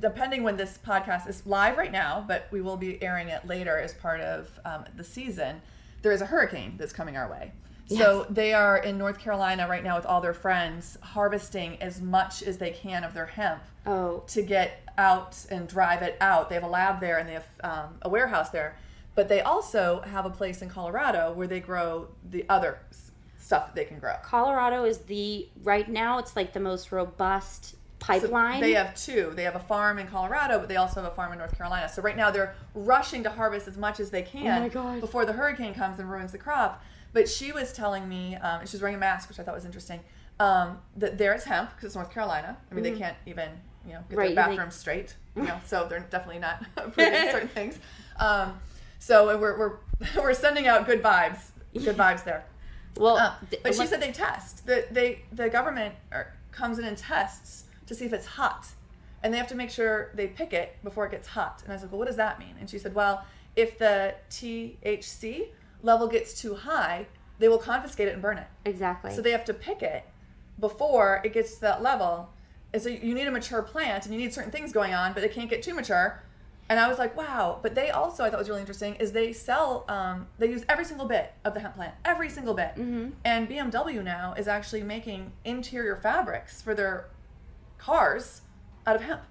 depending 0.00 0.42
when 0.42 0.56
this 0.56 0.78
podcast 0.84 1.28
is 1.28 1.46
live 1.46 1.76
right 1.76 1.92
now, 1.92 2.24
but 2.26 2.48
we 2.50 2.60
will 2.60 2.76
be 2.76 3.02
airing 3.02 3.28
it 3.28 3.46
later 3.46 3.78
as 3.78 3.94
part 3.94 4.20
of 4.20 4.48
um, 4.64 4.84
the 4.96 5.04
season. 5.04 5.60
There 6.02 6.12
is 6.12 6.20
a 6.20 6.26
hurricane 6.26 6.74
that's 6.78 6.92
coming 6.92 7.16
our 7.16 7.30
way. 7.30 7.52
So 7.96 8.26
they 8.28 8.52
are 8.52 8.76
in 8.76 8.98
North 8.98 9.18
Carolina 9.18 9.66
right 9.66 9.82
now 9.82 9.96
with 9.96 10.04
all 10.04 10.20
their 10.20 10.34
friends, 10.34 10.98
harvesting 11.00 11.80
as 11.80 12.00
much 12.00 12.42
as 12.42 12.58
they 12.58 12.70
can 12.70 13.02
of 13.02 13.14
their 13.14 13.26
hemp 13.26 13.62
oh, 13.86 14.24
to 14.28 14.42
get 14.42 14.82
out 14.98 15.46
and 15.50 15.66
drive 15.66 16.02
it 16.02 16.16
out. 16.20 16.48
They 16.48 16.54
have 16.56 16.64
a 16.64 16.68
lab 16.68 17.00
there 17.00 17.18
and 17.18 17.28
they 17.28 17.34
have 17.34 17.48
um, 17.64 17.94
a 18.02 18.08
warehouse 18.08 18.50
there, 18.50 18.76
but 19.14 19.28
they 19.28 19.40
also 19.40 20.00
have 20.02 20.26
a 20.26 20.30
place 20.30 20.60
in 20.60 20.68
Colorado 20.68 21.32
where 21.32 21.46
they 21.46 21.60
grow 21.60 22.08
the 22.28 22.44
other 22.48 22.80
stuff 23.38 23.68
that 23.68 23.74
they 23.74 23.84
can 23.84 23.98
grow. 23.98 24.14
Colorado 24.22 24.84
is 24.84 24.98
the 24.98 25.48
right 25.62 25.88
now 25.88 26.18
it's 26.18 26.36
like 26.36 26.52
the 26.52 26.60
most 26.60 26.92
robust 26.92 27.76
So 28.00 28.06
pipeline. 28.06 28.60
they 28.60 28.72
have 28.74 28.94
two. 28.94 29.32
They 29.34 29.42
have 29.42 29.56
a 29.56 29.60
farm 29.60 29.98
in 29.98 30.06
Colorado, 30.06 30.58
but 30.60 30.68
they 30.68 30.76
also 30.76 31.02
have 31.02 31.10
a 31.12 31.14
farm 31.14 31.32
in 31.32 31.38
North 31.38 31.56
Carolina. 31.58 31.88
So 31.88 32.00
right 32.00 32.16
now 32.16 32.30
they're 32.30 32.54
rushing 32.74 33.22
to 33.24 33.30
harvest 33.30 33.66
as 33.68 33.76
much 33.76 33.98
as 34.00 34.10
they 34.10 34.22
can 34.22 34.70
Oh 34.74 35.00
before 35.00 35.24
the 35.26 35.32
hurricane 35.32 35.74
comes 35.74 35.98
and 35.98 36.10
ruins 36.10 36.32
the 36.32 36.38
crop. 36.38 36.82
But 37.12 37.28
she 37.28 37.52
was 37.52 37.72
telling 37.72 38.08
me, 38.08 38.36
um, 38.36 38.60
and 38.60 38.68
she 38.68 38.76
was 38.76 38.82
wearing 38.82 38.94
a 38.96 39.00
mask, 39.00 39.28
which 39.28 39.40
I 39.40 39.42
thought 39.42 39.54
was 39.54 39.64
interesting, 39.64 40.00
um, 40.38 40.78
that 40.96 41.18
there 41.18 41.34
is 41.34 41.42
hemp 41.44 41.70
because 41.70 41.86
it's 41.86 41.94
North 41.96 42.12
Carolina. 42.12 42.56
I 42.70 42.74
mean, 42.74 42.84
they 42.84 42.92
can't 42.92 43.16
even 43.26 43.48
you 43.86 43.94
know 43.94 44.00
get 44.00 44.10
Mm-hmm. 44.10 44.14
Right, 44.18 44.34
their 44.34 44.44
they- 44.46 44.50
bathrooms 44.56 44.74
straight, 44.76 45.16
you 45.34 45.42
know, 45.42 45.58
so 45.66 45.86
they're 45.88 46.00
definitely 46.10 46.38
not 46.40 46.64
approving 46.76 47.12
certain 47.32 47.48
things. 47.48 47.78
Um, 48.20 48.58
so 49.00 49.36
we're, 49.38 49.58
we're 49.58 49.72
we're 50.22 50.34
sending 50.34 50.66
out 50.68 50.86
good 50.86 51.02
vibes, 51.02 51.38
good 51.72 51.96
vibes 51.96 52.22
there. 52.24 52.44
well, 52.96 53.16
Uh, 53.16 53.34
but 53.62 53.74
she 53.74 53.86
said 53.86 54.00
they 54.00 54.12
test. 54.12 54.66
The, 54.66 54.86
they 54.90 55.22
the 55.32 55.48
government 55.48 55.94
are, 56.12 56.32
comes 56.52 56.78
in 56.78 56.84
and 56.84 56.96
tests 56.96 57.64
to 57.88 57.94
see 57.94 58.04
if 58.04 58.12
it's 58.12 58.26
hot, 58.26 58.68
and 59.22 59.34
they 59.34 59.38
have 59.38 59.48
to 59.48 59.56
make 59.56 59.70
sure 59.70 60.12
they 60.14 60.28
pick 60.28 60.52
it 60.52 60.76
before 60.84 61.06
it 61.06 61.10
gets 61.10 61.28
hot. 61.28 61.62
And 61.64 61.72
I 61.72 61.74
was 61.74 61.82
like, 61.82 61.90
well, 61.90 61.98
what 61.98 62.06
does 62.06 62.16
that 62.16 62.38
mean? 62.38 62.54
And 62.60 62.70
she 62.70 62.78
said, 62.78 62.94
well, 62.94 63.24
if 63.56 63.78
the 63.78 64.14
THC 64.30 65.48
level 65.82 66.06
gets 66.06 66.40
too 66.40 66.54
high, 66.54 67.06
they 67.38 67.48
will 67.48 67.58
confiscate 67.58 68.08
it 68.08 68.12
and 68.12 68.22
burn 68.22 68.38
it. 68.38 68.46
exactly. 68.64 69.12
So 69.12 69.20
they 69.22 69.32
have 69.32 69.44
to 69.46 69.54
pick 69.54 69.82
it 69.82 70.04
before 70.58 71.20
it 71.24 71.32
gets 71.32 71.54
to 71.56 71.60
that 71.62 71.82
level. 71.82 72.30
And 72.72 72.82
so 72.82 72.88
you 72.88 73.14
need 73.14 73.26
a 73.26 73.30
mature 73.30 73.62
plant 73.62 74.04
and 74.04 74.14
you 74.14 74.20
need 74.20 74.32
certain 74.34 74.50
things 74.50 74.72
going 74.72 74.92
on, 74.92 75.12
but 75.12 75.22
it 75.22 75.32
can't 75.32 75.48
get 75.48 75.62
too 75.62 75.74
mature. 75.74 76.22
And 76.68 76.78
I 76.78 76.88
was 76.88 76.98
like, 76.98 77.16
wow. 77.16 77.60
But 77.62 77.74
they 77.74 77.90
also, 77.90 78.24
I 78.24 78.30
thought 78.30 78.38
was 78.38 78.48
really 78.48 78.60
interesting, 78.60 78.94
is 78.96 79.12
they 79.12 79.32
sell, 79.32 79.84
um, 79.88 80.26
they 80.38 80.50
use 80.50 80.64
every 80.68 80.84
single 80.84 81.06
bit 81.06 81.32
of 81.44 81.54
the 81.54 81.60
hemp 81.60 81.76
plant, 81.76 81.94
every 82.04 82.28
single 82.28 82.54
bit. 82.54 82.72
Mm-hmm. 82.76 83.10
And 83.24 83.48
BMW 83.48 84.04
now 84.04 84.34
is 84.36 84.48
actually 84.48 84.82
making 84.82 85.32
interior 85.44 85.96
fabrics 85.96 86.60
for 86.60 86.74
their 86.74 87.08
cars 87.78 88.42
out 88.86 88.96
of 88.96 89.02
hemp. 89.02 89.22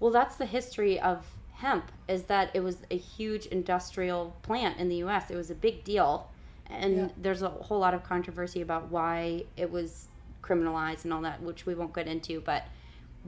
Well, 0.00 0.10
that's 0.10 0.36
the 0.36 0.46
history 0.46 0.98
of 1.00 1.26
hemp 1.52 1.90
is 2.08 2.24
that 2.24 2.50
it 2.54 2.60
was 2.60 2.78
a 2.90 2.96
huge 2.96 3.46
industrial 3.46 4.36
plant 4.42 4.78
in 4.78 4.88
the 4.88 4.96
US. 4.96 5.30
It 5.30 5.36
was 5.36 5.50
a 5.50 5.54
big 5.54 5.84
deal. 5.84 6.30
And 6.68 6.96
Yeah. 6.96 7.08
there's 7.16 7.42
a 7.42 7.48
whole 7.48 7.78
lot 7.78 7.94
of 7.94 8.02
controversy 8.04 8.60
about 8.60 8.90
why 8.90 9.44
it 9.56 9.70
was 9.70 10.08
criminalized 10.42 11.04
and 11.04 11.12
all 11.12 11.22
that, 11.22 11.40
which 11.42 11.64
we 11.66 11.74
won't 11.74 11.94
get 11.94 12.06
into, 12.08 12.40
but 12.40 12.64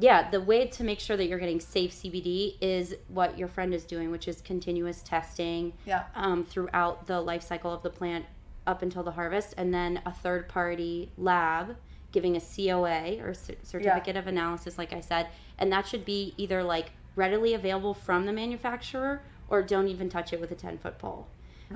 yeah, 0.00 0.30
the 0.30 0.40
way 0.40 0.64
to 0.68 0.84
make 0.84 1.00
sure 1.00 1.16
that 1.16 1.26
you're 1.26 1.40
getting 1.40 1.58
safe 1.58 1.92
CBD 1.92 2.56
is 2.60 2.94
what 3.08 3.36
your 3.36 3.48
friend 3.48 3.74
is 3.74 3.84
doing, 3.84 4.12
which 4.12 4.28
is 4.28 4.40
continuous 4.40 5.02
testing 5.02 5.72
Yeah. 5.86 6.04
um, 6.14 6.44
throughout 6.44 7.06
the 7.08 7.20
life 7.20 7.42
cycle 7.42 7.72
of 7.72 7.82
the 7.82 7.90
plant 7.90 8.26
up 8.66 8.82
until 8.82 9.02
the 9.02 9.10
harvest, 9.12 9.54
and 9.56 9.74
then 9.74 10.00
a 10.06 10.12
third 10.12 10.48
party 10.48 11.10
lab 11.18 11.76
giving 12.12 12.37
a 12.37 12.40
COA 12.40 13.18
or 13.23 13.35
cer- 13.35 13.55
certificate 13.62 14.16
of 14.16 14.27
analysis, 14.27 14.79
like 14.79 14.92
I 14.92 15.01
said, 15.01 15.29
and 15.59 15.71
that 15.73 15.87
should 15.87 16.05
be 16.05 16.35
either 16.37 16.62
like 16.62 16.90
readily 17.16 17.55
available 17.55 17.94
from 17.94 18.27
the 18.27 18.33
manufacturer 18.33 19.23
or 19.49 19.62
don't 19.62 19.88
even 19.88 20.09
touch 20.09 20.33
it 20.33 20.40
with 20.40 20.51
a 20.51 20.55
10 20.55 20.79
foot 20.79 20.99
pole. 20.99 21.27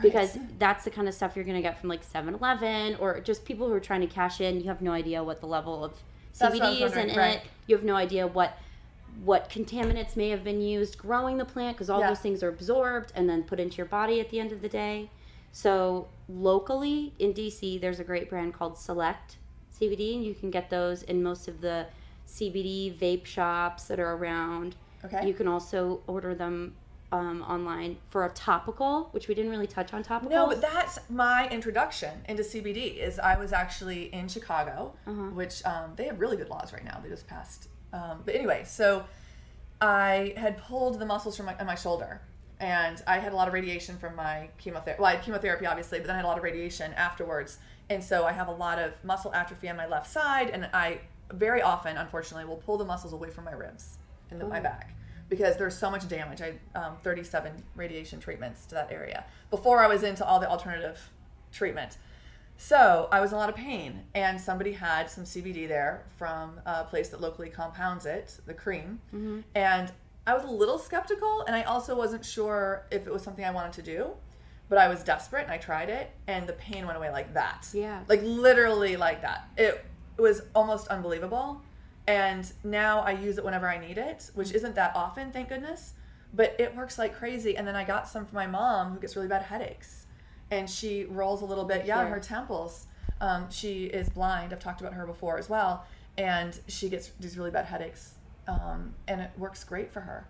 Because 0.00 0.38
that's 0.58 0.84
the 0.84 0.90
kind 0.90 1.06
of 1.06 1.12
stuff 1.12 1.36
you're 1.36 1.44
going 1.44 1.56
to 1.56 1.62
get 1.62 1.78
from 1.78 1.90
like 1.90 2.02
7 2.02 2.32
Eleven 2.34 2.94
or 2.96 3.20
just 3.20 3.44
people 3.44 3.68
who 3.68 3.74
are 3.74 3.80
trying 3.80 4.00
to 4.00 4.06
cash 4.06 4.40
in. 4.40 4.58
You 4.60 4.68
have 4.68 4.80
no 4.80 4.92
idea 4.92 5.22
what 5.22 5.40
the 5.40 5.46
level 5.46 5.84
of 5.84 5.92
That's 6.38 6.54
what 6.54 6.62
I 6.62 6.70
was 6.70 6.78
CBD 6.78 6.86
is 6.86 6.92
in 6.92 7.06
wondering, 7.08 7.32
it. 7.34 7.42
You 7.66 7.76
have 7.76 7.84
no 7.84 7.96
idea 7.96 8.26
what 8.26 8.58
what 9.24 9.50
contaminants 9.50 10.16
may 10.16 10.30
have 10.30 10.42
been 10.42 10.62
used 10.62 10.96
growing 10.96 11.36
the 11.36 11.44
plant 11.44 11.76
because 11.76 11.90
all 11.90 12.00
Yeah. 12.00 12.08
those 12.08 12.20
things 12.20 12.42
are 12.42 12.48
absorbed 12.48 13.12
and 13.14 13.28
then 13.28 13.42
put 13.42 13.60
into 13.60 13.76
your 13.76 13.84
body 13.84 14.18
at 14.20 14.30
the 14.30 14.40
end 14.40 14.52
of 14.52 14.62
the 14.62 14.68
day. 14.70 15.10
So 15.52 16.08
locally 16.30 17.12
in 17.18 17.34
DC, 17.34 17.78
there's 17.78 18.00
a 18.00 18.04
great 18.04 18.30
brand 18.30 18.54
called 18.54 18.78
Select 18.78 19.36
CBD, 19.82 20.14
and 20.14 20.24
you 20.24 20.34
can 20.34 20.50
get 20.50 20.70
those 20.70 21.02
in 21.02 21.22
most 21.22 21.48
of 21.48 21.60
the 21.60 21.86
CBD 22.28 22.96
vape 22.96 23.26
shops 23.26 23.84
that 23.84 23.98
are 23.98 24.12
around. 24.14 24.76
Okay. 25.04 25.26
You 25.26 25.34
can 25.34 25.48
also 25.48 26.00
order 26.06 26.34
them 26.34 26.74
um, 27.10 27.42
online 27.42 27.96
for 28.10 28.24
a 28.24 28.30
topical, 28.30 29.08
which 29.10 29.28
we 29.28 29.34
didn't 29.34 29.50
really 29.50 29.66
touch 29.66 29.92
on 29.92 30.02
topical. 30.02 30.30
No, 30.34 30.46
but 30.46 30.60
that's 30.62 30.98
my 31.10 31.48
introduction 31.50 32.10
into 32.28 32.42
CBD. 32.42 32.96
Is 32.96 33.18
I 33.18 33.36
was 33.38 33.52
actually 33.52 34.04
in 34.14 34.28
Chicago, 34.28 34.94
Uh-huh. 35.06 35.22
which 35.34 35.64
um, 35.66 35.92
they 35.96 36.04
have 36.04 36.20
really 36.20 36.36
good 36.36 36.48
laws 36.48 36.72
right 36.72 36.84
now. 36.84 37.00
They 37.02 37.08
just 37.10 37.26
passed. 37.26 37.68
Um, 37.92 38.22
but 38.24 38.34
anyway, 38.34 38.62
so 38.64 39.04
I 39.80 40.32
had 40.36 40.56
pulled 40.58 40.98
the 41.00 41.06
muscles 41.06 41.36
from 41.36 41.46
my, 41.46 41.56
on 41.58 41.66
my 41.66 41.74
shoulder, 41.74 42.22
and 42.60 43.02
I 43.06 43.18
had 43.18 43.32
a 43.32 43.36
lot 43.36 43.48
of 43.48 43.52
radiation 43.54 43.98
from 43.98 44.14
my 44.16 44.48
chemotherapy. 44.56 45.02
Well, 45.02 45.10
I 45.10 45.16
had 45.16 45.24
chemotherapy 45.24 45.66
obviously, 45.66 45.98
but 45.98 46.06
then 46.06 46.14
I 46.14 46.18
had 46.20 46.24
a 46.24 46.28
lot 46.28 46.38
of 46.38 46.44
radiation 46.44 46.94
afterwards, 46.94 47.58
and 47.92 48.02
so 48.02 48.24
I 48.24 48.32
have 48.32 48.48
a 48.48 48.52
lot 48.52 48.78
of 48.78 48.92
muscle 49.04 49.32
atrophy 49.34 49.68
on 49.68 49.76
my 49.76 49.86
left 49.86 50.10
side, 50.10 50.50
and 50.50 50.68
I 50.72 51.00
very 51.32 51.62
often, 51.62 51.96
unfortunately, 51.96 52.44
will 52.46 52.56
pull 52.56 52.76
the 52.76 52.84
muscles 52.84 53.12
away 53.12 53.30
from 53.30 53.44
my 53.44 53.52
ribs 53.52 53.98
and 54.30 54.40
the, 54.40 54.46
my 54.46 54.60
back 54.60 54.94
because 55.28 55.56
there's 55.56 55.76
so 55.76 55.90
much 55.90 56.06
damage. 56.08 56.42
I 56.42 56.46
had 56.46 56.58
um, 56.74 56.96
37 57.02 57.52
radiation 57.74 58.20
treatments 58.20 58.66
to 58.66 58.74
that 58.74 58.92
area 58.92 59.24
before 59.50 59.82
I 59.82 59.86
was 59.86 60.02
into 60.02 60.26
all 60.26 60.38
the 60.38 60.48
alternative 60.48 60.98
treatment. 61.52 61.96
So 62.58 63.08
I 63.10 63.20
was 63.20 63.30
in 63.30 63.36
a 63.36 63.38
lot 63.38 63.48
of 63.48 63.56
pain, 63.56 64.02
and 64.14 64.40
somebody 64.40 64.72
had 64.72 65.10
some 65.10 65.24
CBD 65.24 65.66
there 65.66 66.04
from 66.16 66.60
a 66.66 66.84
place 66.84 67.08
that 67.08 67.20
locally 67.20 67.48
compounds 67.48 68.04
it, 68.06 68.38
the 68.46 68.54
cream. 68.54 69.00
And 69.54 69.90
I 70.26 70.34
was 70.34 70.44
a 70.44 70.50
little 70.50 70.78
skeptical, 70.78 71.44
and 71.46 71.56
I 71.56 71.62
also 71.62 71.96
wasn't 71.96 72.24
sure 72.24 72.86
if 72.90 73.06
it 73.06 73.12
was 73.12 73.22
something 73.22 73.44
I 73.44 73.50
wanted 73.50 73.72
to 73.74 73.82
do. 73.82 74.10
But 74.72 74.78
I 74.78 74.88
was 74.88 75.04
desperate, 75.04 75.42
and 75.42 75.52
I 75.52 75.58
tried 75.58 75.90
it, 75.90 76.10
and 76.26 76.46
the 76.46 76.54
pain 76.54 76.86
went 76.86 76.96
away 76.96 77.10
like 77.10 77.34
that. 77.34 77.68
Yeah. 77.74 78.00
Like 78.08 78.22
literally 78.22 78.96
like 78.96 79.20
that. 79.20 79.46
It, 79.58 79.84
it 80.16 80.20
was 80.22 80.40
almost 80.54 80.88
unbelievable. 80.88 81.60
And 82.06 82.50
now 82.64 83.00
I 83.00 83.10
use 83.10 83.36
it 83.36 83.44
whenever 83.44 83.68
I 83.68 83.76
need 83.76 83.98
it, 83.98 84.30
which 84.32 84.50
isn't 84.52 84.74
that 84.76 84.96
often, 84.96 85.30
thank 85.30 85.50
goodness. 85.50 85.92
But 86.32 86.56
it 86.58 86.74
works 86.74 86.98
like 86.98 87.14
crazy. 87.14 87.54
And 87.54 87.68
then 87.68 87.76
I 87.76 87.84
got 87.84 88.08
some 88.08 88.24
for 88.24 88.34
my 88.34 88.46
mom 88.46 88.94
who 88.94 88.98
gets 88.98 89.14
really 89.14 89.28
bad 89.28 89.42
headaches. 89.42 90.06
And 90.50 90.70
she 90.70 91.04
rolls 91.04 91.42
a 91.42 91.44
little 91.44 91.64
bit, 91.64 91.84
yeah, 91.84 92.00
Sure. 92.00 92.08
her 92.08 92.20
temples. 92.20 92.86
Um, 93.20 93.50
she 93.50 93.84
is 93.84 94.08
blind. 94.08 94.54
I've 94.54 94.58
talked 94.60 94.80
about 94.80 94.94
her 94.94 95.04
before 95.04 95.36
as 95.36 95.50
well. 95.50 95.84
And 96.16 96.58
she 96.66 96.88
gets 96.88 97.10
these 97.20 97.36
really 97.36 97.50
bad 97.50 97.66
headaches. 97.66 98.14
Um, 98.48 98.94
and 99.06 99.20
it 99.20 99.32
works 99.36 99.64
great 99.64 99.92
for 99.92 100.00
her. 100.00 100.26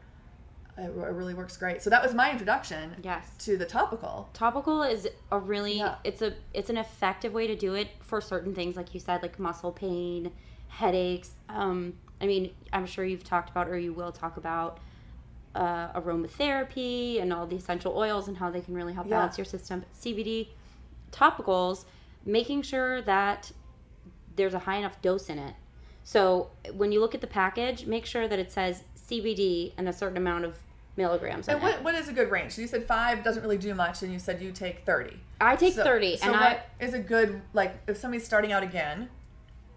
It, 0.79 0.85
it 0.85 0.91
really 0.91 1.35
works 1.35 1.57
great. 1.57 1.83
So 1.83 1.91
that 1.91 2.03
was 2.03 2.15
my 2.15 2.31
introduction 2.31 2.97
Yes. 3.03 3.31
to 3.41 3.57
the 3.57 3.67
topical. 3.67 4.31
topical 4.33 4.83
is 4.83 5.09
a 5.31 5.39
really 5.39 5.79
Yeah. 5.79 5.97
it's 6.05 6.23
a 6.23 6.35
it's 6.55 6.71
an 6.71 6.77
effective 6.79 7.33
way 7.33 7.47
to 7.47 7.55
do 7.57 7.75
it 7.75 7.89
for 8.01 8.21
certain 8.21 8.55
things 8.55 8.75
like 8.77 8.95
you 8.95 9.01
said 9.01 9.23
like 9.23 9.39
muscle 9.39 9.71
pain 9.73 10.33
headaches 10.69 11.33
um 11.51 11.93
i 12.23 12.27
mean 12.27 12.51
i'm 12.73 12.87
sure 12.87 13.05
you've 13.05 13.23
talked 13.25 13.51
about 13.51 13.69
or 13.69 13.77
you 13.79 13.93
will 13.93 14.11
talk 14.13 14.39
about 14.39 14.79
uh, 15.55 15.93
aromatherapy 16.01 17.21
and 17.21 17.31
all 17.31 17.47
the 17.47 17.57
essential 17.57 17.95
oils 17.97 18.27
and 18.29 18.39
how 18.39 18.51
they 18.51 18.63
can 18.63 18.75
really 18.75 18.95
help 18.95 19.07
Yeah. 19.07 19.17
balance 19.19 19.37
your 19.37 19.45
system 19.45 19.85
cbd 20.01 20.49
topicals 21.11 21.85
making 22.25 22.63
sure 22.63 23.03
that 23.03 23.53
there's 24.35 24.55
a 24.55 24.61
high 24.61 24.77
enough 24.77 25.01
dose 25.03 25.29
in 25.29 25.39
it 25.39 25.55
so 26.05 26.51
when 26.75 26.93
you 26.93 27.01
look 27.01 27.15
at 27.15 27.21
the 27.21 27.27
package 27.27 27.87
make 27.87 28.05
sure 28.07 28.27
that 28.29 28.39
it 28.39 28.51
says 28.51 28.83
cbd 29.09 29.73
and 29.77 29.89
a 29.89 29.93
certain 29.93 30.17
amount 30.17 30.45
of 30.45 30.59
milligrams 30.97 31.49
And 31.49 31.59
it. 31.59 31.63
what, 31.63 31.83
what 31.83 31.95
is 31.95 32.09
a 32.09 32.13
good 32.13 32.31
range? 32.31 32.53
So 32.53 32.61
you 32.61 32.67
said 32.69 32.85
five 32.85 33.25
doesn't 33.25 33.43
really 33.43 33.57
do 33.57 33.75
much, 33.75 34.03
and 34.03 34.13
you 34.13 34.19
said 34.19 34.43
you 34.43 34.53
take 34.53 34.85
30. 34.85 35.17
i 35.41 35.57
take 35.57 35.73
So- 35.75 35.85
30 35.85 36.19
So 36.19 36.27
and 36.27 36.37
i 36.37 36.41
what 36.53 36.67
is 36.81 36.93
a 36.93 36.99
good 36.99 37.41
like 37.55 37.75
if 37.87 37.97
somebody's 37.97 38.25
starting 38.27 38.53
out 38.53 38.63
again? 38.63 39.09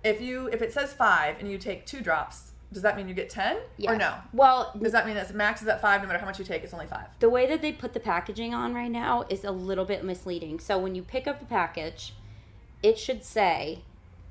If 0.03 0.19
you 0.19 0.47
if 0.47 0.61
it 0.61 0.73
says 0.73 0.91
five 0.93 1.37
and 1.39 1.49
you 1.49 1.57
take 1.57 1.85
two 1.85 2.01
drops, 2.01 2.51
does 2.73 2.81
that 2.81 2.97
mean 2.97 3.07
you 3.07 3.13
get 3.15 3.29
ten 3.29 3.57
or 3.87 3.95
no? 3.95 4.15
Well, 4.33 4.73
Does 4.79 4.91
that 4.91 5.07
mean 5.07 5.15
it's 5.15 5.31
max 5.31 5.61
is 5.61 5.67
at 5.69 5.79
five 5.81 6.01
no 6.01 6.07
matter 6.07 6.19
how 6.19 6.25
much 6.25 6.37
you 6.37 6.43
take? 6.45 6.63
It's 6.65 6.73
only 6.73 6.85
five. 6.85 7.07
the 7.19 7.29
way 7.29 7.47
that 7.47 7.61
they 7.61 7.71
put 7.71 7.93
the 7.93 7.99
packaging 8.01 8.53
on 8.53 8.73
right 8.73 8.91
now 8.91 9.23
is 9.29 9.45
a 9.45 9.51
little 9.51 9.85
bit 9.85 10.03
misleading. 10.03 10.59
So 10.59 10.77
when 10.77 10.95
you 10.95 11.01
pick 11.01 11.27
up 11.27 11.39
the 11.39 11.45
package, 11.45 12.13
it 12.83 12.99
should 12.99 13.23
say 13.23 13.83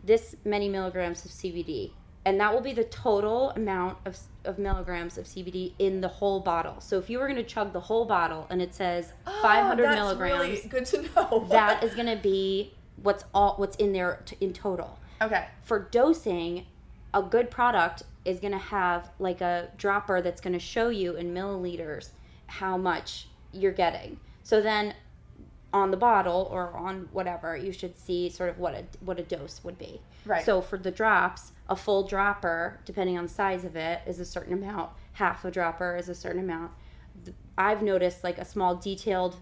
this 0.05 0.37
many 0.45 0.69
milligrams 0.69 1.25
of 1.25 1.31
CBD, 1.31 1.93
and 2.25 2.39
that 2.41 2.53
will 2.53 2.61
be 2.61 2.73
the 2.73 2.85
total 2.85 3.51
amount 3.51 3.99
of, 4.05 4.19
of 4.45 4.59
milligrams 4.59 5.19
of 5.19 5.25
CBD 5.27 5.73
in 5.79 6.01
the 6.01 6.09
whole 6.09 6.41
bottle. 6.41 6.81
So 6.81 6.99
if 6.99 7.09
you 7.11 7.19
were 7.19 7.27
going 7.27 7.37
to 7.37 7.43
chug 7.45 7.73
the 7.73 7.81
whole 7.81 8.05
bottle 8.05 8.47
and 8.51 8.61
it 8.63 8.75
says 8.75 9.13
ah, 9.27 9.39
500 9.43 9.83
Oh, 9.83 9.87
that's 9.87 9.99
milligrams, 10.01 10.39
Really 10.49 10.69
good 10.69 10.87
to 10.87 11.03
know. 11.15 11.47
that 11.51 11.83
is 11.83 11.95
going 11.95 12.07
to 12.15 12.23
be 12.23 12.73
what's 13.03 13.25
all 13.35 13.55
what's 13.57 13.77
in 13.77 13.93
there 13.93 14.21
t- 14.25 14.37
in 14.41 14.53
total. 14.53 14.99
okay. 15.21 15.47
For 15.63 15.81
dosing, 15.91 16.67
a 17.13 17.23
good 17.23 17.51
product 17.51 18.03
is 18.25 18.41
going 18.41 18.53
to 18.53 18.59
have 18.59 19.11
like 19.19 19.41
a 19.41 19.69
dropper 19.77 20.23
that's 20.23 20.41
going 20.41 20.53
to 20.55 20.59
show 20.59 20.89
you 20.89 21.15
in 21.17 21.35
milliliters 21.35 22.11
how 22.47 22.77
much 22.77 23.29
you're 23.53 23.73
getting. 23.73 24.19
So 24.43 24.61
then 24.61 24.95
on 25.75 25.91
the 25.91 25.97
bottle 25.97 26.49
or 26.53 26.73
on 26.77 27.09
whatever, 27.13 27.57
you 27.57 27.73
should 27.73 27.99
see 27.99 28.31
sort 28.31 28.49
of 28.49 28.59
what 28.59 28.75
a 28.75 28.85
what 29.01 29.19
a 29.19 29.23
dose 29.23 29.61
would 29.65 29.77
be. 29.77 30.01
Right. 30.25 30.45
So 30.45 30.63
for 30.63 30.79
the 30.79 30.93
drops, 30.93 31.51
a 31.69 31.75
full 31.75 32.07
dropper, 32.07 32.79
depending 32.85 33.19
on 33.19 33.25
the 33.25 33.31
size 33.31 33.65
of 33.65 33.75
it, 33.75 34.01
is 34.07 34.21
a 34.21 34.25
certain 34.25 34.53
amount. 34.53 34.91
Half 35.15 35.45
a 35.45 35.51
dropper 35.51 35.97
is 35.97 36.09
a 36.09 36.15
certain 36.15 36.41
amount. 36.41 36.71
I've 37.59 37.83
noticed 37.83 38.23
like 38.23 38.39
a 38.39 38.45
small 38.45 38.77
detailed 38.77 39.37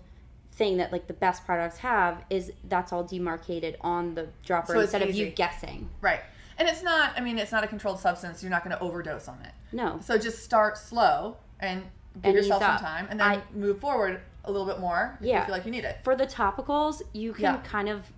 thing 0.53 0.79
that 0.79 0.90
like 0.90 1.07
the 1.07 1.12
best 1.14 1.45
products 1.45 1.79
have 1.79 2.25
is 2.31 2.51
that's 2.68 2.92
all 2.92 3.05
demarcated 3.05 3.77
on 3.83 4.14
the 4.14 4.29
dropper 4.45 4.73
So 4.73 4.81
instead 4.81 5.03
of 5.03 5.14
you 5.14 5.29
guessing. 5.29 5.90
Right. 6.01 6.21
And 6.59 6.66
it's 6.66 6.83
not. 6.83 7.12
I 7.14 7.21
mean, 7.21 7.38
it's 7.38 7.53
not 7.53 7.62
a 7.62 7.66
controlled 7.66 8.01
substance. 8.01 8.42
You're 8.42 8.51
not 8.51 8.64
going 8.64 8.75
to 8.77 8.83
overdose 8.83 9.29
on 9.29 9.38
it. 9.45 9.53
No. 9.71 10.01
So 10.03 10.16
just 10.16 10.42
start 10.42 10.79
slow 10.79 11.37
and 11.61 11.83
give 12.14 12.25
And 12.25 12.35
yourself 12.35 12.62
some 12.62 12.79
time, 12.79 13.07
and 13.11 13.21
then 13.21 13.27
I- 13.27 13.42
move 13.55 13.81
forward 13.81 14.21
a 14.44 14.50
little 14.50 14.66
bit 14.66 14.78
more 14.81 15.16
if 15.20 15.24
you 15.26 15.33
Yeah. 15.33 15.44
feel 15.46 15.55
like 15.55 15.64
you 15.64 15.70
need 15.70 15.85
it. 15.85 15.98
For 16.02 16.16
the 16.16 16.26
topicals, 16.26 17.02
you 17.12 17.33
can 17.33 17.42
Yeah. 17.42 17.57
kind 17.62 17.88
of 17.88 18.11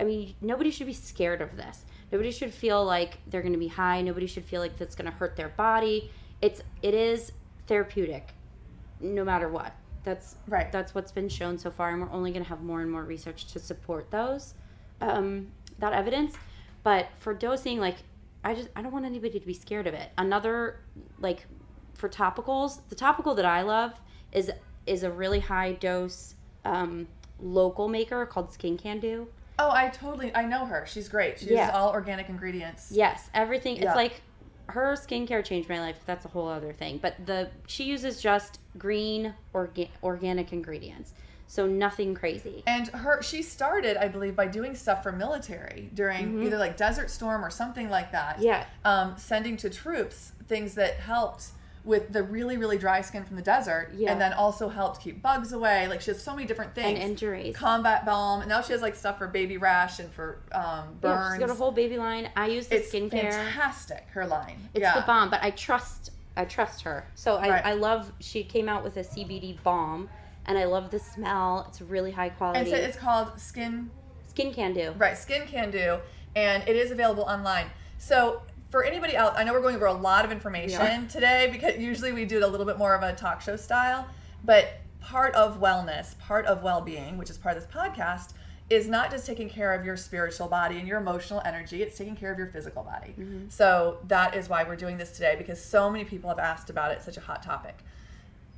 I 0.00 0.04
mean, 0.04 0.36
nobody 0.40 0.70
should 0.70 0.86
be 0.86 0.92
scared 0.92 1.42
of 1.42 1.56
this. 1.56 1.84
Nobody 2.12 2.30
should 2.30 2.54
feel 2.54 2.84
like 2.84 3.18
they're 3.26 3.42
going 3.42 3.52
to 3.52 3.58
be 3.58 3.66
high. 3.66 4.00
Nobody 4.00 4.28
should 4.28 4.44
feel 4.44 4.60
like 4.60 4.76
that's 4.76 4.94
going 4.94 5.10
to 5.10 5.16
hurt 5.16 5.34
their 5.34 5.48
body. 5.48 6.12
It's 6.40 6.62
it 6.82 6.94
is 6.94 7.32
therapeutic 7.66 8.32
no 9.00 9.24
matter 9.24 9.48
what. 9.48 9.72
That's 10.04 10.36
Right. 10.46 10.70
That's 10.70 10.94
what's 10.94 11.10
been 11.12 11.28
shown 11.28 11.58
so 11.58 11.70
far 11.70 11.90
and 11.90 12.00
we're 12.00 12.10
only 12.12 12.30
going 12.30 12.44
to 12.44 12.48
have 12.48 12.62
more 12.62 12.80
and 12.80 12.90
more 12.90 13.02
research 13.04 13.46
to 13.52 13.58
support 13.58 14.10
those 14.12 14.54
um 15.00 15.48
that 15.80 15.92
evidence. 15.92 16.36
But 16.84 17.08
for 17.18 17.34
dosing 17.34 17.80
like 17.80 17.96
I 18.44 18.54
just 18.54 18.68
I 18.76 18.82
don't 18.82 18.92
want 18.92 19.04
anybody 19.04 19.40
to 19.40 19.46
be 19.46 19.52
scared 19.52 19.88
of 19.88 19.94
it. 19.94 20.10
Another 20.16 20.80
like 21.18 21.46
for 21.94 22.08
topicals, 22.08 22.80
the 22.88 22.94
topical 22.94 23.34
that 23.34 23.44
I 23.44 23.62
love 23.62 24.00
is 24.30 24.50
is 24.88 25.02
a 25.02 25.10
really 25.10 25.40
high 25.40 25.72
dose 25.72 26.34
um, 26.64 27.06
local 27.40 27.88
maker 27.88 28.26
called 28.26 28.52
Skin 28.52 28.76
Can 28.76 28.98
Do. 29.00 29.28
Oh, 29.58 29.70
I 29.70 29.88
totally. 29.88 30.34
I 30.34 30.44
know 30.44 30.66
her. 30.66 30.86
She's 30.86 31.08
great. 31.08 31.40
She 31.40 31.46
Yeah. 31.46 31.62
uses 31.66 31.74
all 31.74 31.90
organic 31.90 32.28
ingredients. 32.28 32.90
Yes, 32.92 33.28
everything. 33.34 33.76
Yeah. 33.76 33.86
It's 33.88 33.96
like 33.96 34.22
her 34.66 34.92
skincare 34.94 35.44
changed 35.44 35.68
my 35.68 35.80
life. 35.80 35.98
That's 36.06 36.24
a 36.24 36.28
whole 36.28 36.48
other 36.48 36.72
thing. 36.72 36.98
But 36.98 37.14
the 37.26 37.50
she 37.66 37.84
uses 37.84 38.20
just 38.20 38.60
green 38.76 39.34
orga- 39.54 39.88
organic 40.02 40.52
ingredients, 40.52 41.12
so 41.48 41.66
nothing 41.66 42.14
crazy. 42.14 42.62
And 42.66 42.86
her, 42.88 43.20
she 43.22 43.42
started, 43.42 43.96
I 43.96 44.06
believe, 44.08 44.36
by 44.36 44.46
doing 44.46 44.74
stuff 44.76 45.02
for 45.02 45.10
military 45.10 45.90
during 45.94 46.42
either 46.44 46.58
like 46.58 46.76
Desert 46.76 47.10
Storm 47.10 47.44
or 47.44 47.50
something 47.50 47.88
like 47.90 48.12
that. 48.12 48.36
Mm-hmm. 48.36 48.44
Yeah. 48.44 48.64
Um, 48.84 49.14
sending 49.16 49.56
to 49.58 49.70
troops 49.70 50.32
things 50.46 50.74
that 50.74 50.94
helped 50.94 51.48
with 51.88 52.12
the 52.12 52.22
really, 52.22 52.58
really 52.58 52.76
dry 52.76 53.00
skin 53.00 53.24
from 53.24 53.36
the 53.36 53.42
desert, 53.42 53.90
Yeah. 53.96 54.12
and 54.12 54.20
then 54.20 54.34
also 54.34 54.68
helped 54.68 55.00
keep 55.02 55.22
bugs 55.22 55.54
away. 55.54 55.88
Like 55.88 56.02
she 56.02 56.10
has 56.10 56.22
so 56.22 56.34
many 56.34 56.46
different 56.46 56.74
things. 56.74 56.86
And 56.86 56.98
injuries. 56.98 57.56
Combat 57.56 58.04
balm, 58.04 58.40
and 58.42 58.48
now 58.50 58.60
she 58.60 58.72
has 58.74 58.82
like 58.82 58.94
stuff 58.94 59.16
for 59.16 59.26
baby 59.26 59.56
rash 59.56 59.98
and 59.98 60.12
for 60.12 60.40
um, 60.52 60.98
burns. 61.00 61.16
Yeah, 61.16 61.30
she's 61.32 61.40
got 61.40 61.50
a 61.50 61.54
whole 61.54 61.72
baby 61.72 61.96
line. 61.96 62.28
I 62.36 62.48
use 62.48 62.68
the 62.68 62.76
it's 62.76 62.92
skincare. 62.92 63.32
fantastic. 63.32 64.06
Her 64.10 64.26
line. 64.26 64.68
It's 64.74 64.82
yeah. 64.82 65.00
the 65.00 65.06
bomb, 65.06 65.30
but 65.30 65.42
I 65.42 65.50
trust 65.50 66.10
I 66.36 66.44
trust 66.44 66.82
her. 66.82 67.06
So 67.14 67.36
I, 67.36 67.48
Right. 67.48 67.66
I 67.66 67.72
love 67.72 68.12
she 68.20 68.44
came 68.44 68.68
out 68.68 68.84
with 68.84 68.96
a 68.98 69.02
CBD 69.02 69.60
balm 69.62 70.08
and 70.46 70.56
I 70.58 70.66
love 70.66 70.90
the 70.90 70.98
smell. 70.98 71.64
It's 71.68 71.80
really 71.80 72.12
high 72.12 72.28
quality. 72.28 72.60
And 72.60 72.68
so 72.68 72.76
it's 72.76 72.96
called 72.98 73.40
Skin 73.40 73.90
Skin 74.28 74.52
Can 74.52 74.74
Do. 74.74 74.92
Right, 74.98 75.16
Skin 75.16 75.46
Can 75.46 75.70
Do, 75.70 75.98
and 76.36 76.62
it 76.68 76.76
is 76.76 76.90
available 76.90 77.24
online. 77.24 77.66
So 77.96 78.42
for 78.70 78.84
anybody 78.84 79.16
else, 79.16 79.34
I 79.36 79.44
know 79.44 79.52
we're 79.52 79.62
going 79.62 79.76
over 79.76 79.86
a 79.86 79.92
lot 79.92 80.24
of 80.24 80.32
information 80.32 81.08
today 81.08 81.48
because 81.50 81.78
usually 81.78 82.12
we 82.12 82.24
do 82.24 82.36
it 82.36 82.42
a 82.42 82.46
little 82.46 82.66
bit 82.66 82.78
more 82.78 82.94
of 82.94 83.02
a 83.02 83.14
talk 83.14 83.40
show 83.40 83.56
style, 83.56 84.08
but 84.44 84.80
part 85.00 85.34
of 85.34 85.60
wellness, 85.60 86.18
part 86.18 86.46
of 86.46 86.62
well-being, 86.62 87.16
which 87.16 87.30
is 87.30 87.38
part 87.38 87.56
of 87.56 87.62
this 87.62 87.72
podcast, 87.72 88.34
is 88.68 88.86
not 88.86 89.10
just 89.10 89.26
taking 89.26 89.48
care 89.48 89.72
of 89.72 89.84
your 89.84 89.96
spiritual 89.96 90.46
body 90.46 90.78
and 90.78 90.86
your 90.86 90.98
emotional 90.98 91.40
energy, 91.46 91.82
it's 91.82 91.96
taking 91.96 92.14
care 92.14 92.30
of 92.30 92.36
your 92.36 92.48
physical 92.48 92.82
body. 92.82 93.14
Mm-hmm. 93.18 93.48
So 93.48 93.98
that 94.08 94.34
is 94.34 94.48
why 94.48 94.64
we're 94.64 94.76
doing 94.76 94.98
this 94.98 95.12
today 95.12 95.36
because 95.38 95.62
so 95.62 95.88
many 95.88 96.04
people 96.04 96.28
have 96.28 96.38
asked 96.38 96.68
about 96.68 96.90
it, 96.90 96.96
it's 96.96 97.06
such 97.06 97.16
a 97.16 97.20
hot 97.20 97.42
topic 97.42 97.78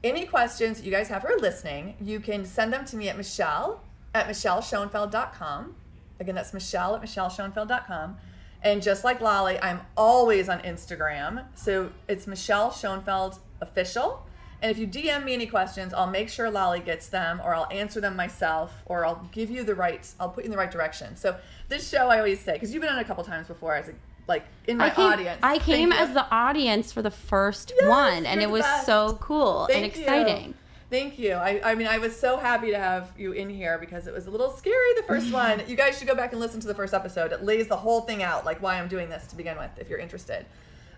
any 0.02 0.24
questions 0.26 0.82
you 0.82 0.90
guys 0.90 1.08
have 1.08 1.24
are 1.24 1.36
listening, 1.38 1.94
you 2.00 2.20
can 2.20 2.44
send 2.44 2.72
them 2.72 2.84
to 2.86 2.96
me 2.96 3.08
at 3.08 3.16
Michelle 3.16 3.80
at 4.14 4.26
michelleschoenfeld.com. 4.26 5.74
Again, 6.18 6.34
that's 6.34 6.52
Michelle 6.52 6.96
at 6.96 7.02
michelleschoenfeld.com. 7.02 8.16
And 8.62 8.82
just 8.82 9.04
like 9.04 9.20
Lolly, 9.20 9.58
I'm 9.60 9.80
always 9.96 10.48
on 10.48 10.60
Instagram. 10.60 11.44
So 11.54 11.92
it's 12.08 12.26
Michelle 12.26 12.70
Schoenfeld 12.70 13.38
official. 13.60 14.26
And 14.62 14.70
if 14.70 14.76
you 14.76 14.86
DM 14.86 15.24
me 15.24 15.32
any 15.32 15.46
questions, 15.46 15.94
I'll 15.94 16.06
make 16.10 16.28
sure 16.28 16.50
Lolly 16.50 16.80
gets 16.80 17.08
them 17.08 17.40
or 17.42 17.54
I'll 17.54 17.68
answer 17.70 17.98
them 18.00 18.14
myself 18.16 18.82
or 18.84 19.06
I'll 19.06 19.26
give 19.32 19.50
you 19.50 19.64
the 19.64 19.74
right, 19.74 20.06
I'll 20.20 20.28
put 20.28 20.44
you 20.44 20.48
in 20.48 20.50
the 20.50 20.58
right 20.58 20.70
direction. 20.70 21.16
So 21.16 21.36
this 21.70 21.88
show, 21.88 22.08
I 22.10 22.18
always 22.18 22.40
say, 22.40 22.52
because 22.54 22.74
you've 22.74 22.82
been 22.82 22.90
on 22.92 22.98
it 22.98 23.02
a 23.02 23.04
couple 23.06 23.24
times 23.24 23.46
before 23.48 23.74
as 23.76 23.88
a, 23.88 23.94
like 24.28 24.44
in 24.68 24.76
my 24.76 24.88
I 24.88 24.90
came, 24.90 25.04
audience. 25.12 25.40
I 25.42 25.58
came 25.58 25.92
as 25.92 26.12
the 26.12 26.26
audience 26.30 26.92
for 26.92 27.00
the 27.00 27.10
first 27.10 27.72
Yes, 27.80 27.88
one, 27.88 28.26
and 28.26 28.42
it 28.42 28.50
was 28.50 28.60
best. 28.62 28.84
so 28.84 29.16
cool 29.22 29.66
and 29.72 29.84
exciting. 29.86 30.48
you. 30.48 30.54
Thank 30.90 31.20
you. 31.20 31.34
I, 31.34 31.60
I 31.64 31.74
mean, 31.76 31.86
I 31.86 31.98
was 31.98 32.16
so 32.16 32.36
happy 32.36 32.72
to 32.72 32.78
have 32.78 33.12
you 33.16 33.30
in 33.30 33.48
here 33.48 33.78
because 33.78 34.08
it 34.08 34.12
was 34.12 34.26
a 34.26 34.30
little 34.30 34.50
scary 34.50 34.92
the 34.96 35.04
first 35.04 35.32
one. 35.32 35.62
You 35.68 35.76
guys 35.76 35.96
should 35.96 36.08
go 36.08 36.16
back 36.16 36.32
and 36.32 36.40
listen 36.40 36.58
to 36.60 36.66
the 36.66 36.74
first 36.74 36.92
episode. 36.92 37.30
It 37.30 37.44
lays 37.44 37.68
the 37.68 37.76
whole 37.76 38.00
thing 38.00 38.24
out, 38.24 38.44
like 38.44 38.60
why 38.60 38.76
I'm 38.76 38.88
doing 38.88 39.08
this 39.08 39.28
to 39.28 39.36
begin 39.36 39.56
with, 39.56 39.70
if 39.78 39.88
you're 39.88 40.00
interested. 40.00 40.46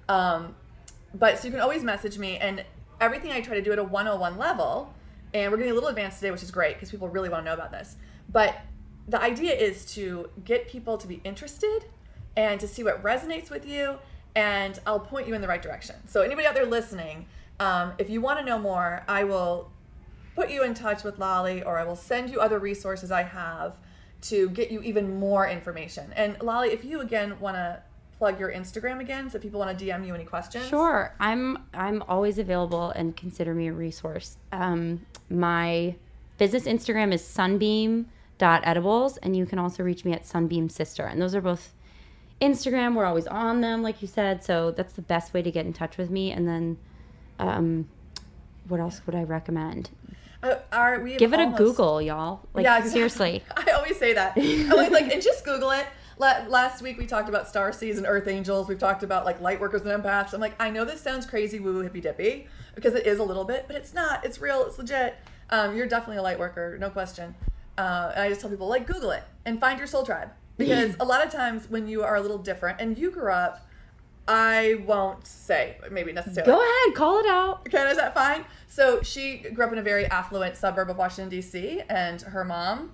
Um, 0.08 0.54
but 1.14 1.38
so 1.38 1.46
you 1.46 1.50
can 1.50 1.60
always 1.60 1.82
message 1.82 2.16
me, 2.16 2.38
and 2.38 2.64
everything 3.02 3.32
I 3.32 3.42
try 3.42 3.54
to 3.54 3.62
do 3.62 3.70
at 3.70 3.78
a 3.78 3.84
101 3.84 4.38
level. 4.38 4.94
And 5.34 5.50
we're 5.50 5.58
getting 5.58 5.72
a 5.72 5.74
little 5.74 5.90
advanced 5.90 6.20
today, 6.20 6.30
which 6.30 6.42
is 6.42 6.50
great 6.50 6.76
because 6.76 6.90
people 6.90 7.08
really 7.08 7.28
want 7.28 7.44
to 7.44 7.50
know 7.50 7.54
about 7.54 7.70
this. 7.70 7.96
But 8.30 8.56
the 9.08 9.20
idea 9.20 9.52
is 9.52 9.84
to 9.94 10.30
get 10.44 10.68
people 10.68 10.96
to 10.96 11.06
be 11.06 11.20
interested 11.24 11.84
and 12.34 12.58
to 12.60 12.68
see 12.68 12.82
what 12.82 13.02
resonates 13.02 13.50
with 13.50 13.66
you, 13.66 13.98
and 14.34 14.78
I'll 14.86 15.00
point 15.00 15.28
you 15.28 15.34
in 15.34 15.42
the 15.42 15.48
right 15.48 15.60
direction. 15.60 15.96
So, 16.06 16.22
anybody 16.22 16.46
out 16.46 16.54
there 16.54 16.64
listening, 16.64 17.26
um, 17.60 17.92
if 17.98 18.08
you 18.08 18.22
want 18.22 18.38
to 18.38 18.44
know 18.44 18.58
more, 18.58 19.04
I 19.06 19.24
will 19.24 19.70
put 20.34 20.50
you 20.50 20.62
in 20.62 20.74
touch 20.74 21.04
with 21.04 21.18
Lolly 21.18 21.62
or 21.62 21.78
I 21.78 21.84
will 21.84 21.96
send 21.96 22.30
you 22.30 22.40
other 22.40 22.58
resources 22.58 23.10
I 23.10 23.22
have 23.22 23.76
to 24.22 24.48
get 24.50 24.70
you 24.70 24.80
even 24.82 25.18
more 25.18 25.48
information. 25.48 26.12
And 26.14 26.40
Lolly, 26.40 26.70
if 26.70 26.84
you 26.84 27.00
again 27.00 27.38
want 27.40 27.56
to 27.56 27.82
plug 28.18 28.38
your 28.38 28.52
Instagram 28.52 29.00
again, 29.00 29.28
so 29.28 29.38
people 29.38 29.58
want 29.58 29.76
to 29.76 29.84
DM 29.84 30.06
you 30.06 30.14
any 30.14 30.24
questions. 30.24 30.68
Sure, 30.68 31.14
I'm 31.18 31.58
I'm 31.74 32.02
always 32.08 32.38
available 32.38 32.90
and 32.90 33.16
consider 33.16 33.52
me 33.52 33.66
a 33.66 33.72
resource. 33.72 34.36
Um, 34.52 35.04
my 35.28 35.96
business 36.38 36.64
Instagram 36.64 37.12
is 37.12 37.24
sunbeam.edibles, 37.24 39.16
and 39.18 39.36
you 39.36 39.44
can 39.44 39.58
also 39.58 39.82
reach 39.82 40.04
me 40.04 40.12
at 40.12 40.24
sunbeam 40.24 40.68
sister, 40.68 41.04
and 41.04 41.20
those 41.20 41.34
are 41.34 41.40
both 41.40 41.74
Instagram. 42.40 42.94
We're 42.94 43.06
always 43.06 43.26
on 43.26 43.60
them, 43.60 43.82
like 43.82 44.02
you 44.02 44.08
said, 44.08 44.44
so 44.44 44.70
that's 44.70 44.92
the 44.92 45.02
best 45.02 45.34
way 45.34 45.42
to 45.42 45.50
get 45.50 45.66
in 45.66 45.72
touch 45.72 45.96
with 45.96 46.10
me. 46.10 46.30
And 46.30 46.46
then, 46.46 46.78
um, 47.38 47.88
what 48.68 48.78
else 48.78 49.02
would 49.06 49.14
I 49.14 49.22
recommend? 49.24 49.90
Uh, 50.42 50.56
are 50.72 51.00
we 51.00 51.16
Give 51.16 51.32
it 51.32 51.40
almost- 51.40 51.60
a 51.60 51.64
Google, 51.64 52.02
y'all. 52.02 52.40
Like 52.52 52.64
Yeah, 52.64 52.78
exactly. 52.78 52.90
seriously. 52.92 53.44
I 53.56 53.70
always 53.72 53.96
say 53.96 54.12
that. 54.14 54.32
I'm 54.36 54.72
always 54.72 54.90
like, 54.90 55.12
and 55.12 55.22
just 55.22 55.44
Google 55.44 55.70
it. 55.70 55.86
Last 56.18 56.82
week 56.82 56.98
we 56.98 57.06
talked 57.06 57.28
about 57.28 57.48
star 57.48 57.72
seeds 57.72 57.98
and 57.98 58.06
earth 58.06 58.28
angels. 58.28 58.68
We've 58.68 58.78
talked 58.78 59.02
about 59.02 59.24
like 59.24 59.40
light 59.40 59.60
workers 59.60 59.82
and 59.82 59.90
empaths. 60.02 60.32
I'm 60.32 60.40
like, 60.40 60.54
I 60.60 60.70
know 60.70 60.84
this 60.84 61.00
sounds 61.00 61.26
crazy, 61.26 61.58
woo 61.60 61.74
woo 61.74 61.80
hippy 61.80 62.00
dippy, 62.00 62.46
because 62.74 62.94
it 62.94 63.06
is 63.06 63.18
a 63.18 63.24
little 63.24 63.44
bit, 63.44 63.64
but 63.66 63.76
it's 63.76 63.92
not. 63.94 64.24
It's 64.24 64.40
real. 64.40 64.64
It's 64.66 64.78
legit. 64.78 65.16
Um, 65.50 65.76
you're 65.76 65.86
definitely 65.86 66.16
a 66.18 66.22
light 66.22 66.38
worker, 66.38 66.76
no 66.78 66.90
question. 66.90 67.34
Uh, 67.78 68.12
and 68.14 68.22
I 68.22 68.28
just 68.28 68.40
tell 68.40 68.50
people 68.50 68.68
like 68.68 68.86
Google 68.86 69.10
it 69.12 69.22
and 69.44 69.58
find 69.60 69.78
your 69.78 69.86
soul 69.88 70.04
tribe 70.04 70.30
because 70.58 70.94
a 71.00 71.04
lot 71.04 71.24
of 71.24 71.32
times 71.32 71.68
when 71.70 71.88
you 71.88 72.02
are 72.04 72.16
a 72.16 72.20
little 72.20 72.38
different 72.38 72.80
and 72.80 72.96
you 72.98 73.10
grew 73.10 73.30
up, 73.32 73.66
I 74.28 74.80
won't 74.86 75.26
say 75.26 75.76
maybe 75.90 76.12
necessarily. 76.12 76.52
Go 76.52 76.60
ahead, 76.60 76.94
call 76.94 77.18
it 77.18 77.26
out. 77.26 77.60
Okay, 77.68 77.90
is 77.90 77.96
that 77.96 78.14
fine? 78.14 78.44
So 78.68 79.02
she 79.02 79.38
grew 79.38 79.64
up 79.66 79.72
in 79.72 79.78
a 79.78 79.82
very 79.82 80.06
affluent 80.06 80.56
suburb 80.56 80.90
of 80.90 80.96
Washington 80.96 81.28
D.C. 81.28 81.82
and 81.88 82.22
her 82.22 82.44
mom 82.44 82.92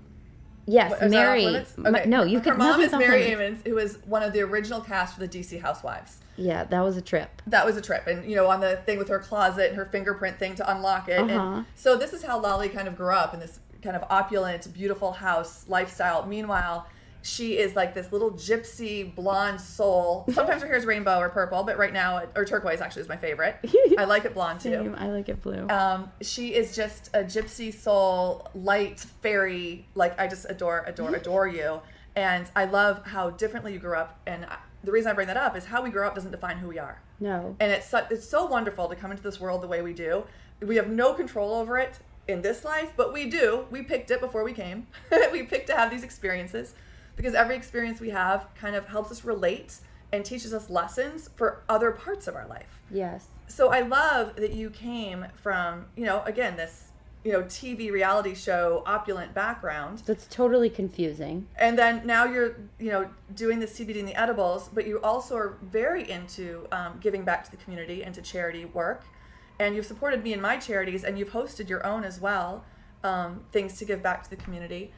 Yes, 0.70 0.90
what- 0.90 1.10
Mary. 1.10 1.64
Ma- 1.78 1.90
No, 2.04 2.24
you 2.24 2.38
Her 2.38 2.44
can. 2.44 2.58
mom 2.58 2.68
nothing's 2.72 2.92
is 2.92 2.98
Mary. 2.98 3.32
Amons, 3.32 3.60
who 3.64 3.74
was 3.74 3.98
one 4.04 4.22
of 4.22 4.34
the 4.34 4.42
original 4.42 4.82
cast 4.82 5.14
for 5.14 5.20
the 5.20 5.28
DC 5.28 5.58
Housewives. 5.62 6.18
Yeah, 6.36 6.64
that 6.64 6.80
was 6.80 6.98
a 6.98 7.00
trip. 7.02 7.40
That 7.46 7.64
was 7.64 7.78
a 7.78 7.80
trip, 7.80 8.06
and 8.06 8.28
you 8.28 8.36
know, 8.36 8.48
on 8.48 8.60
the 8.60 8.76
thing 8.76 8.98
with 8.98 9.08
her 9.08 9.18
closet 9.18 9.68
and 9.68 9.76
her 9.76 9.86
fingerprint 9.86 10.38
thing 10.38 10.54
to 10.56 10.70
unlock 10.70 11.08
it. 11.08 11.18
Uh-huh. 11.20 11.40
And 11.56 11.66
so 11.74 11.96
this 11.96 12.12
is 12.12 12.22
how 12.22 12.38
Lolly 12.38 12.68
kind 12.68 12.86
of 12.86 12.96
grew 12.96 13.14
up 13.14 13.32
in 13.32 13.40
this 13.40 13.60
kind 13.82 13.96
of 13.96 14.04
opulent, 14.10 14.70
beautiful 14.74 15.12
house 15.12 15.64
lifestyle. 15.68 16.26
Meanwhile, 16.26 16.86
she 17.22 17.58
is 17.58 17.74
like 17.76 17.94
this 17.94 18.12
little 18.12 18.30
gypsy 18.30 19.14
blonde 19.14 19.60
soul. 19.60 20.24
Sometimes 20.32 20.62
her 20.62 20.68
hair 20.68 20.76
is 20.76 20.86
rainbow 20.86 21.18
or 21.18 21.28
purple, 21.28 21.62
but 21.64 21.78
right 21.78 21.92
now, 21.92 22.22
or 22.34 22.44
turquoise 22.44 22.80
actually 22.80 23.02
is 23.02 23.08
my 23.08 23.16
favorite. 23.16 23.56
I 23.98 24.04
like 24.04 24.24
it 24.24 24.34
blonde 24.34 24.60
too. 24.60 24.70
Same, 24.70 24.94
I 24.96 25.08
like 25.08 25.28
it 25.28 25.42
blue. 25.42 25.68
Um, 25.68 26.10
she 26.20 26.54
is 26.54 26.74
just 26.74 27.10
a 27.14 27.20
gypsy 27.20 27.72
soul, 27.74 28.48
light 28.54 29.00
fairy. 29.00 29.86
Like 29.94 30.18
I 30.18 30.28
just 30.28 30.46
adore, 30.48 30.84
adore, 30.86 31.14
adore 31.14 31.48
you. 31.48 31.80
And 32.16 32.50
I 32.56 32.64
love 32.64 33.06
how 33.06 33.30
differently 33.30 33.72
you 33.72 33.78
grew 33.78 33.96
up. 33.96 34.20
And 34.26 34.44
I, 34.46 34.58
the 34.84 34.92
reason 34.92 35.10
I 35.10 35.14
bring 35.14 35.26
that 35.26 35.36
up 35.36 35.56
is 35.56 35.66
how 35.66 35.82
we 35.82 35.90
grow 35.90 36.06
up 36.06 36.14
doesn't 36.14 36.30
define 36.30 36.58
who 36.58 36.68
we 36.68 36.78
are. 36.78 37.00
no. 37.20 37.56
And 37.60 37.72
it's 37.72 37.88
so, 37.88 38.06
it's 38.10 38.28
so 38.28 38.46
wonderful 38.46 38.88
to 38.88 38.96
come 38.96 39.10
into 39.10 39.22
this 39.22 39.40
world 39.40 39.62
the 39.62 39.68
way 39.68 39.82
we 39.82 39.92
do. 39.92 40.24
We 40.60 40.76
have 40.76 40.88
no 40.88 41.14
control 41.14 41.54
over 41.54 41.78
it 41.78 41.98
in 42.26 42.42
this 42.42 42.64
life, 42.64 42.92
but 42.96 43.12
we 43.12 43.26
do. 43.26 43.66
We 43.70 43.82
picked 43.82 44.10
it 44.10 44.20
before 44.20 44.44
we 44.44 44.52
came. 44.52 44.86
we 45.32 45.42
picked 45.44 45.68
to 45.68 45.76
have 45.76 45.90
these 45.90 46.02
experiences 46.02 46.74
because 47.18 47.34
every 47.34 47.54
experience 47.56 48.00
we 48.00 48.08
have 48.10 48.46
kind 48.54 48.74
of 48.74 48.86
helps 48.88 49.10
us 49.10 49.24
relate 49.24 49.80
and 50.12 50.24
teaches 50.24 50.54
us 50.54 50.70
lessons 50.70 51.28
for 51.36 51.62
other 51.68 51.90
parts 51.90 52.26
of 52.26 52.34
our 52.34 52.46
life 52.48 52.80
Yes. 52.90 53.26
so 53.48 53.68
I 53.70 53.80
love 53.80 54.36
that 54.36 54.52
you 54.54 54.70
came 54.70 55.26
from, 55.34 55.84
you 55.96 56.06
know, 56.06 56.22
again, 56.24 56.56
this, 56.56 56.92
you 57.24 57.32
know, 57.32 57.42
TV 57.42 57.90
reality 57.90 58.34
show 58.34 58.82
opulent 58.86 59.34
background. 59.34 60.02
That's 60.06 60.26
totally 60.26 60.70
confusing. 60.70 61.46
And 61.58 61.76
then 61.76 62.06
now 62.06 62.24
you're, 62.24 62.56
you 62.78 62.90
know, 62.90 63.10
doing 63.34 63.58
the 63.58 63.66
CBD 63.66 63.98
and 63.98 64.08
the 64.08 64.14
edibles, 64.18 64.70
but 64.72 64.86
you 64.86 65.00
also 65.02 65.36
are 65.36 65.58
very 65.60 66.08
into 66.08 66.66
um, 66.72 66.98
giving 67.00 67.24
back 67.24 67.44
to 67.44 67.50
the 67.50 67.56
community 67.58 68.02
and 68.04 68.14
to 68.14 68.22
charity 68.22 68.64
work. 68.64 69.02
And 69.58 69.74
you've 69.74 69.86
supported 69.86 70.22
me 70.22 70.32
in 70.32 70.40
my 70.40 70.56
charities 70.56 71.02
and 71.04 71.18
you've 71.18 71.30
hosted 71.30 71.68
your 71.68 71.84
own 71.84 72.04
as 72.04 72.20
well, 72.20 72.64
um, 73.02 73.40
things 73.52 73.76
to 73.78 73.84
give 73.84 74.00
back 74.02 74.22
to 74.24 74.30
the 74.30 74.36
community. 74.36 74.92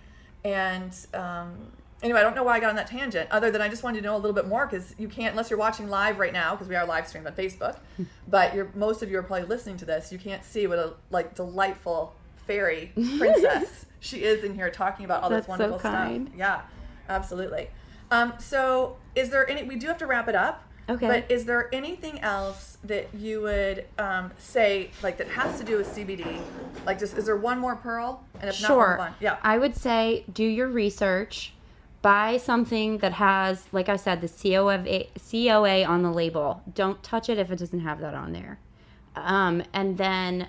And 0.45 0.95
um, 1.15 1.73
anyway, 2.03 2.21
I 2.21 2.23
don't 2.23 2.35
know 2.35 2.43
why 2.43 2.57
I 2.57 2.61
got 2.61 2.71
on 2.71 2.77
that 2.77 2.87
tangent, 2.87 3.31
other 3.31 3.51
than 3.51 3.61
I 3.61 3.69
just 3.69 3.83
wanted 3.83 3.99
to 3.99 4.05
know 4.05 4.15
a 4.15 4.19
little 4.19 4.33
bit 4.33 4.47
more 4.47 4.67
because 4.67 4.95
you 4.99 5.09
can't, 5.09 5.33
unless 5.33 5.51
you're 5.51 5.59
watching 5.59 5.89
live 5.89 6.19
right 6.19 6.33
now, 6.33 6.53
because 6.55 6.69
we 6.69 6.77
are 6.77 6.87
live 6.87 7.07
streamed 7.07 7.27
on 7.27 7.35
Facebook, 7.35 7.79
but 8.29 8.55
you're, 8.55 8.71
most 8.75 9.03
of 9.03 9.11
you 9.11 9.19
are 9.19 9.23
probably 9.23 9.47
listening 9.47 9.77
to 9.79 9.85
this. 9.85 10.13
You 10.13 10.19
can't 10.19 10.45
see 10.45 10.67
what 10.67 10.79
a 10.79 10.95
like 11.11 11.35
delightful 11.35 12.15
fairy 12.47 12.93
princess 13.19 13.87
she 14.01 14.25
is 14.25 14.45
in 14.45 14.55
here 14.55 14.71
talking 14.71 15.05
about 15.05 15.23
all 15.23 15.31
That's 15.31 15.47
this 15.47 15.57
so 15.57 15.63
wonderful 15.63 15.79
kind. 15.79 16.29
stuff. 16.29 16.39
Yeah, 16.39 16.63
absolutely. 17.09 17.69
Um, 18.11 18.35
so, 18.39 18.97
is 19.15 19.31
there 19.31 19.49
any? 19.49 19.63
We 19.63 19.77
do 19.77 19.87
have 19.87 19.99
to 19.99 20.07
wrap 20.07 20.29
it 20.29 20.35
up. 20.35 20.65
Okay. 20.89 21.07
But 21.07 21.31
is 21.31 21.45
there 21.45 21.73
anything 21.73 22.19
else 22.21 22.77
that 22.83 23.15
you 23.15 23.43
would 23.43 23.85
um, 23.97 24.33
say, 24.39 24.91
like 25.05 25.19
that 25.19 25.29
has 25.29 25.57
to 25.61 25.65
do 25.65 25.77
with 25.77 25.87
CBD? 25.95 26.41
Like, 26.85 26.99
just 26.99 27.17
is 27.17 27.27
there 27.27 27.37
one 27.37 27.61
more 27.61 27.77
pearl? 27.77 28.25
And 28.41 28.51
if 28.51 28.61
not, 28.61 28.99
one. 28.99 29.15
Yeah. 29.21 29.37
I 29.43 29.57
would 29.59 29.77
say 29.77 30.25
do 30.33 30.43
your 30.43 30.67
research. 30.67 31.53
Buy 32.03 32.39
something 32.39 32.99
that 32.99 33.13
has, 33.15 33.67
like 33.73 33.89
I 33.89 33.97
said, 33.97 34.21
the 34.23 34.29
COA, 34.29 35.07
COA 35.31 35.85
on 35.85 36.03
the 36.03 36.11
label. 36.11 36.63
Don't 36.75 37.03
touch 37.03 37.29
it 37.29 37.39
if 37.39 37.51
it 37.51 37.59
doesn't 37.59 37.81
have 37.81 38.01
that 38.01 38.15
on 38.15 38.33
there. 38.33 38.59
Um, 39.15 39.63
and 39.73 39.99
then 39.99 40.49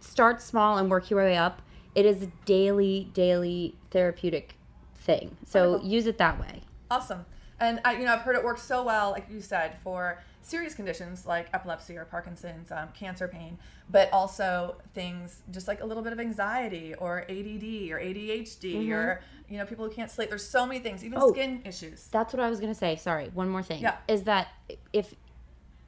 start 0.00 0.42
small 0.42 0.78
and 0.78 0.90
work 0.90 1.08
your 1.10 1.20
way 1.22 1.36
up. 1.36 1.62
It 1.94 2.04
is 2.04 2.22
a 2.22 2.26
daily, 2.44 3.10
daily 3.14 3.76
therapeutic 3.90 4.56
thing. 4.96 5.36
So 5.46 5.70
Wonderful. 5.72 5.88
use 5.88 6.06
it 6.06 6.18
that 6.18 6.40
way. 6.40 6.62
Awesome. 6.90 7.24
And 7.58 7.80
I, 7.84 7.96
you 7.96 8.04
know, 8.04 8.12
I've 8.12 8.20
heard 8.20 8.36
it 8.36 8.44
works 8.44 8.62
so 8.62 8.82
well, 8.84 9.10
like 9.12 9.26
you 9.30 9.40
said, 9.40 9.76
for 9.82 10.22
serious 10.42 10.74
conditions 10.74 11.26
like 11.26 11.48
epilepsy 11.54 11.96
or 11.96 12.04
Parkinson's, 12.04 12.70
um, 12.70 12.88
cancer 12.94 13.26
pain, 13.28 13.58
but 13.90 14.12
also 14.12 14.76
things 14.94 15.42
just 15.50 15.66
like 15.66 15.80
a 15.80 15.86
little 15.86 16.02
bit 16.02 16.12
of 16.12 16.20
anxiety 16.20 16.94
or 16.94 17.22
ADD 17.22 17.90
or 17.90 17.98
ADHD 18.00 18.90
or 18.92 19.20
you 19.48 19.58
know 19.58 19.64
people 19.64 19.84
who 19.86 19.90
can't 19.90 20.10
sleep. 20.10 20.28
There's 20.28 20.46
so 20.46 20.66
many 20.66 20.80
things, 20.80 21.02
even 21.04 21.18
Mm-hmm. 21.18 21.28
Oh. 21.28 21.32
skin 21.32 21.62
issues. 21.64 22.08
That's 22.12 22.32
what 22.34 22.40
I 22.40 22.50
was 22.50 22.60
gonna 22.60 22.74
say. 22.74 22.96
Sorry, 22.96 23.30
one 23.32 23.48
more 23.48 23.62
thing. 23.62 23.80
Yeah. 23.82 23.96
Is 24.06 24.24
that 24.24 24.48
if 24.92 25.14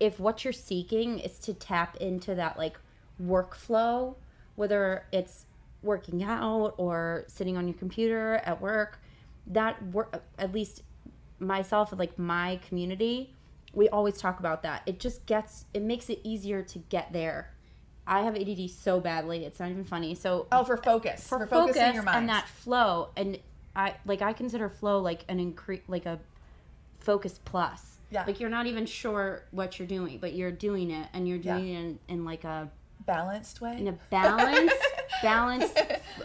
if 0.00 0.18
what 0.18 0.44
you're 0.44 0.52
seeking 0.52 1.18
is 1.18 1.38
to 1.40 1.52
tap 1.54 1.96
into 1.96 2.34
that 2.36 2.56
like 2.56 2.78
workflow, 3.22 4.14
whether 4.56 5.04
it's 5.12 5.44
working 5.82 6.22
out 6.24 6.74
or 6.78 7.24
sitting 7.28 7.56
on 7.56 7.66
your 7.68 7.76
computer 7.76 8.36
at 8.44 8.60
work, 8.60 9.00
that 9.46 9.80
work 9.92 10.22
at 10.38 10.52
least 10.52 10.82
myself 11.40 11.90
and 11.92 11.98
like 11.98 12.18
my 12.18 12.60
community, 12.68 13.34
we 13.72 13.88
always 13.88 14.16
talk 14.18 14.40
about 14.40 14.62
that. 14.62 14.82
It 14.86 14.98
just 15.00 15.26
gets 15.26 15.64
it 15.74 15.82
makes 15.82 16.08
it 16.10 16.20
easier 16.24 16.62
to 16.62 16.78
get 16.78 17.12
there. 17.12 17.52
I 18.06 18.22
have 18.22 18.36
ADD 18.36 18.70
so 18.70 19.00
badly, 19.00 19.44
it's 19.44 19.60
not 19.60 19.70
even 19.70 19.84
funny. 19.84 20.14
So 20.14 20.46
Oh, 20.50 20.64
for 20.64 20.78
focus, 20.78 21.28
for, 21.28 21.40
for, 21.40 21.46
focus 21.46 21.76
focusing 21.76 21.94
your 21.94 22.02
mind. 22.04 22.18
and 22.20 22.28
that 22.30 22.48
flow 22.48 23.10
and 23.16 23.38
i 23.76 23.94
like 24.06 24.22
i 24.22 24.32
consider 24.32 24.68
flow 24.70 24.98
like 24.98 25.24
an 25.28 25.38
increase 25.38 25.82
like 25.88 26.06
a 26.06 26.18
focus 27.00 27.38
plus 27.44 27.98
Yeah. 28.10 28.24
like 28.26 28.40
you're 28.40 28.48
not 28.50 28.66
even 28.66 28.86
sure 28.86 29.42
what 29.50 29.78
you're 29.78 29.86
doing 29.86 30.18
but 30.18 30.32
you're 30.32 30.50
doing 30.50 30.90
it 30.90 31.06
and 31.12 31.28
you're 31.28 31.38
doing 31.38 31.68
it 31.68 31.78
in, 31.78 31.98
in 32.08 32.24
like 32.24 32.44
a 32.44 32.70
balanced 33.06 33.60
way. 33.60 33.76
in 33.78 33.88
a 33.88 33.92
balanced 34.10 34.74
balanced 35.22 35.78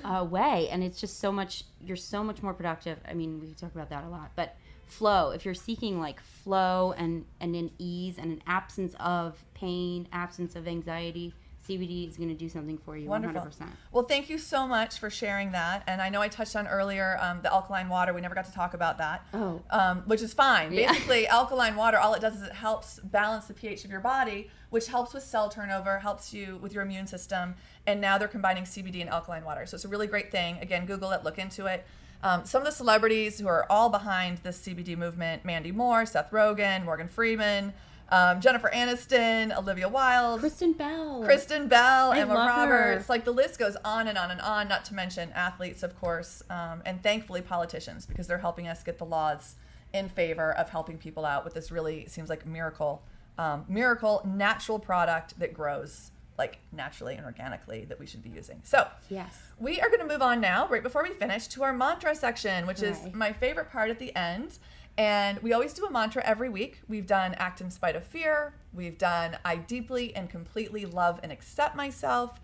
uh, 0.06 0.26
way 0.28 0.70
and 0.72 0.84
it's 0.84 1.00
just 1.02 1.20
so 1.20 1.32
much 1.34 1.66
you're 1.82 1.98
so 1.98 2.24
much 2.24 2.42
more 2.42 2.54
productive 2.54 2.98
i 3.08 3.14
mean 3.14 3.40
we 3.42 3.54
talk 3.54 3.76
about 3.76 3.90
that 3.90 4.04
a 4.06 4.10
lot 4.10 4.32
but 4.36 4.56
flow 4.98 5.32
if 5.32 5.46
you're 5.46 5.54
seeking 5.54 6.00
like 6.00 6.20
flow 6.22 6.94
and 6.98 7.26
and 7.40 7.56
an 7.56 7.72
ease 7.78 8.18
and 8.18 8.32
an 8.32 8.42
absence 8.48 8.96
of 9.00 9.44
pain 9.54 10.08
absence 10.12 10.56
of 10.56 10.68
anxiety 10.68 11.34
cbd 11.68 12.10
is 12.10 12.18
going 12.18 12.30
to 12.30 12.36
do 12.36 12.50
something 12.50 12.78
for 12.78 12.98
you 12.98 13.08
Wonderful. 13.08 13.42
100% 13.42 13.68
Well, 13.92 14.04
thank 14.04 14.30
you 14.30 14.38
so 14.38 14.68
much 14.68 15.00
for 15.00 15.10
sharing 15.10 15.54
that. 15.54 15.84
And 15.88 16.02
I 16.02 16.10
know 16.10 16.22
I 16.22 16.28
touched 16.28 16.56
on 16.56 16.68
earlier 16.68 17.18
um, 17.22 17.40
the 17.42 17.52
alkaline 17.54 17.88
water. 17.88 18.14
We 18.14 18.22
never 18.22 18.36
got 18.36 18.46
to 18.46 18.52
talk 18.52 18.74
about 18.74 18.98
that. 18.98 19.26
Oh. 19.34 19.62
Um, 19.70 20.04
which 20.06 20.22
is 20.22 20.34
fine. 20.34 20.74
Yeah. 20.74 20.92
Basically, 20.92 21.26
alkaline 21.28 21.76
water, 21.76 21.98
all 21.98 22.14
it 22.16 22.22
does 22.22 22.36
is 22.36 22.44
it 22.44 22.52
helps 22.52 23.00
balance 23.00 23.46
the 23.46 23.54
pH 23.54 23.86
of 23.86 23.92
your 23.92 24.02
body, 24.02 24.50
which 24.72 24.88
helps 24.88 25.14
with 25.14 25.24
cell 25.24 25.48
turnover, 25.48 26.00
helps 26.00 26.34
you 26.34 26.60
with 26.62 26.74
your 26.74 26.84
immune 26.84 27.08
system. 27.08 27.56
And 27.88 28.02
now 28.02 28.18
they're 28.18 28.28
combining 28.28 28.64
CBD 28.64 29.00
and 29.00 29.10
alkaline 29.10 29.46
water. 29.46 29.66
So 29.66 29.76
it's 29.76 29.86
a 29.86 29.90
really 29.90 30.08
great 30.08 30.32
thing. 30.32 30.58
Again, 30.62 30.86
Google 30.86 31.12
it, 31.12 31.24
look 31.24 31.38
into 31.40 31.66
it. 31.68 31.86
Um, 32.24 32.46
some 32.46 32.62
of 32.62 32.66
the 32.66 32.72
celebrities 32.72 33.38
who 33.38 33.48
are 33.48 33.70
all 33.70 33.90
behind 33.90 34.38
this 34.40 34.60
CBD 34.66 34.98
movement 34.98 35.44
Mandy 35.44 35.74
Moore, 35.74 36.06
Seth 36.06 36.32
Rogen, 36.32 36.86
Morgan 36.86 37.10
Freeman, 37.10 37.74
um, 38.10 38.40
Jennifer 38.40 38.72
Aniston, 38.74 39.56
Olivia 39.58 39.90
Wilde, 39.90 40.40
Kristen 40.40 40.72
Bell. 40.72 41.22
Kristen 41.26 41.68
Bell, 41.68 42.12
I 42.12 42.20
Emma 42.20 42.34
love 42.34 42.70
her. 42.70 42.92
Roberts. 42.92 43.10
Like 43.10 43.26
the 43.26 43.34
list 43.34 43.60
goes 43.60 43.76
on 43.84 44.08
and 44.08 44.18
on 44.18 44.32
and 44.32 44.40
on, 44.40 44.70
not 44.70 44.86
to 44.86 44.94
mention 44.94 45.32
athletes, 45.34 45.84
of 45.84 46.00
course, 46.00 46.42
um, 46.50 46.82
and 46.86 47.04
thankfully 47.04 47.42
politicians 47.42 48.06
because 48.06 48.28
they're 48.28 48.38
helping 48.38 48.68
us 48.68 48.84
get 48.84 49.00
the 49.00 49.06
laws 49.06 49.56
in 49.92 50.08
favor 50.08 50.54
of 50.54 50.70
helping 50.70 50.98
people 50.98 51.26
out 51.26 51.44
with 51.44 51.54
this 51.54 51.72
really 51.72 52.06
seems 52.08 52.30
like 52.30 52.46
a 52.46 52.48
miracle, 52.48 53.04
um, 53.38 53.66
miracle 53.68 54.22
natural 54.26 54.80
product 54.80 55.38
that 55.40 55.54
grows 55.54 56.12
like 56.38 56.60
naturally 56.72 57.16
and 57.16 57.26
organically 57.26 57.86
that 57.86 58.00
we 58.00 58.06
should 58.06 58.24
be 58.24 58.30
using. 58.30 58.60
So, 58.64 58.88
Yes. 59.10 59.38
we 59.60 59.80
are 59.82 59.88
going 59.90 60.00
to 60.00 60.08
move 60.08 60.22
on 60.22 60.42
now, 60.42 60.68
right 60.68 60.82
before 60.84 61.04
we 61.04 61.12
finish, 61.12 61.48
to 61.48 61.64
our 61.64 61.74
mantra 61.74 62.16
section, 62.16 62.66
which 62.66 62.82
is 62.82 62.98
my 63.14 63.34
favorite 63.34 63.70
part 63.72 63.90
at 63.90 64.00
the 64.00 64.16
end. 64.16 64.58
And 64.98 65.40
we 65.40 65.54
always 65.54 65.74
do 65.74 65.86
a 65.86 65.92
mantra 65.92 66.22
every 66.24 66.50
week. 66.50 66.82
We've 66.88 67.08
done 67.08 67.34
act 67.36 67.62
in 67.62 67.72
spite 67.72 67.96
of 67.96 68.04
fear. 68.04 68.54
We've 68.74 68.98
done 68.98 69.38
I 69.44 69.56
deeply 69.56 70.16
and 70.16 70.30
completely 70.30 70.86
love 70.86 71.20
and 71.24 71.32
accept 71.32 71.76
myself. 71.76 72.40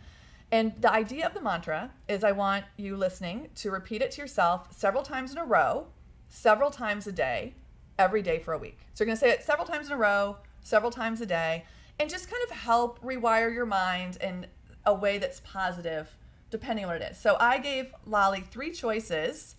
And 0.51 0.73
the 0.81 0.91
idea 0.91 1.27
of 1.27 1.35
the 1.35 1.41
mantra 1.41 1.91
is 2.07 2.23
I 2.23 2.31
want 2.31 2.65
you 2.75 2.97
listening 2.97 3.49
to 3.55 3.69
repeat 3.69 4.01
it 4.01 4.09
to 4.11 4.21
yourself 4.21 4.67
several 4.75 5.03
times 5.03 5.31
in 5.31 5.37
a 5.37 5.45
row, 5.45 5.87
several 6.27 6.71
times 6.71 7.05
a 7.05 7.11
day, 7.11 7.53
every 7.99 8.23
day 8.23 8.39
for 8.39 8.53
a 8.53 8.57
week. 8.57 8.79
So 8.93 9.03
you're 9.03 9.07
going 9.07 9.17
to 9.17 9.19
say 9.19 9.29
it 9.29 9.43
several 9.43 9.67
times 9.67 9.87
in 9.87 9.93
a 9.93 9.97
row, 9.97 10.37
several 10.61 10.89
times 10.89 11.21
a 11.21 11.27
day, 11.27 11.65
and 11.99 12.09
just 12.09 12.29
kind 12.29 12.41
of 12.49 12.55
help 12.57 13.03
rewire 13.03 13.53
your 13.53 13.65
mind 13.65 14.17
in 14.21 14.47
a 14.85 14.93
way 14.93 15.17
that's 15.17 15.41
positive 15.41 16.15
depending 16.49 16.85
on 16.85 16.91
what 16.91 17.01
it 17.01 17.11
is. 17.11 17.17
So 17.17 17.37
I 17.39 17.59
gave 17.59 17.93
Lolly 18.05 18.41
three 18.41 18.71
choices 18.71 19.55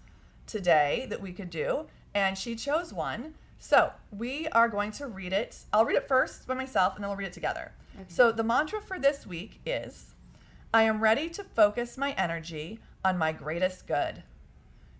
today 0.47 1.07
that 1.11 1.21
we 1.21 1.33
could 1.33 1.51
do, 1.51 1.87
and 2.15 2.37
she 2.37 2.57
chose 2.57 2.93
one. 2.93 3.35
So 3.59 3.93
we 4.11 4.49
are 4.49 4.69
going 4.69 4.91
to 4.93 5.07
read 5.07 5.33
it. 5.33 5.59
I'll 5.73 5.85
read 5.85 5.97
it 5.97 6.09
first 6.09 6.49
by 6.49 6.55
myself, 6.55 6.97
and 6.97 7.05
then 7.05 7.09
we'll 7.11 7.17
read 7.17 7.29
it 7.29 7.33
together. 7.33 7.73
So 8.09 8.33
the 8.33 8.43
mantra 8.43 8.81
for 8.81 8.99
this 8.99 9.27
week 9.27 9.61
is 9.67 10.15
I 10.73 10.85
am 10.85 11.01
ready 11.03 11.29
to 11.31 11.45
focus 11.45 11.99
my 11.99 12.13
energy 12.13 12.81
on 13.05 13.19
my 13.19 13.33
greatest 13.33 13.87
good. 13.87 14.23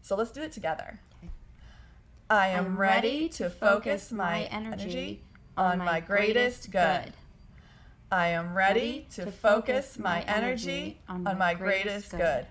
So 0.03 0.15
let's 0.17 0.31
do 0.31 0.43
it 0.43 0.53
together. 0.53 1.01
I 2.29 2.49
am 2.49 2.77
ready 2.77 3.29
to 3.31 3.49
focus 3.49 4.13
my 4.13 4.43
energy 4.45 5.23
on 5.57 5.79
my 5.79 6.01
greatest 6.01 6.71
good. 6.71 7.15
I 8.13 8.29
am 8.29 8.55
ready 8.55 9.07
to 9.13 9.31
focus 9.31 9.97
my 9.97 10.23
energy 10.23 10.99
on 11.09 11.23
my 11.23 11.55
greatest 11.55 12.11
good. 12.11 12.47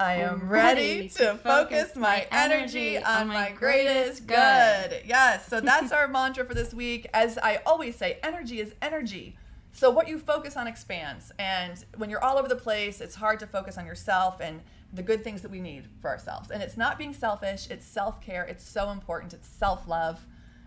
I 0.00 0.14
am 0.14 0.48
ready 0.48 1.10
to 1.10 1.34
focus 1.34 1.94
my 1.94 2.26
energy 2.30 2.96
on 2.96 3.28
my 3.28 3.50
greatest 3.50 4.26
good. 4.26 5.02
Yes, 5.04 5.46
so 5.46 5.60
that's 5.60 5.92
our 5.92 6.08
mantra 6.08 6.46
for 6.46 6.54
this 6.54 6.72
week. 6.72 7.06
As 7.12 7.36
I 7.36 7.60
always 7.66 7.96
say, 7.96 8.18
energy 8.22 8.60
is 8.60 8.74
energy. 8.80 9.36
So 9.72 9.90
what 9.90 10.08
you 10.08 10.18
focus 10.18 10.56
on 10.56 10.66
expands. 10.66 11.32
And 11.38 11.84
when 11.98 12.08
you're 12.08 12.24
all 12.24 12.38
over 12.38 12.48
the 12.48 12.56
place, 12.56 13.02
it's 13.02 13.16
hard 13.16 13.38
to 13.40 13.46
focus 13.46 13.76
on 13.76 13.84
yourself 13.84 14.40
and 14.40 14.62
the 14.90 15.02
good 15.02 15.22
things 15.22 15.42
that 15.42 15.50
we 15.50 15.60
need 15.60 15.84
for 16.00 16.08
ourselves. 16.08 16.50
And 16.50 16.62
it's 16.62 16.78
not 16.78 16.96
being 16.96 17.12
selfish, 17.12 17.68
it's 17.68 17.84
self 17.84 18.22
care. 18.22 18.44
It's 18.44 18.66
so 18.66 18.88
important. 18.88 19.34
It's 19.34 19.48
self 19.48 19.86
love. 19.86 20.24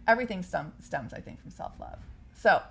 Everything 0.07 0.43
stem, 0.43 0.73
stems, 0.79 1.11
I 1.11 1.21
think, 1.21 1.41
from 1.41 1.49
self 1.49 1.79
love. 1.79 1.97
So, 2.35 2.61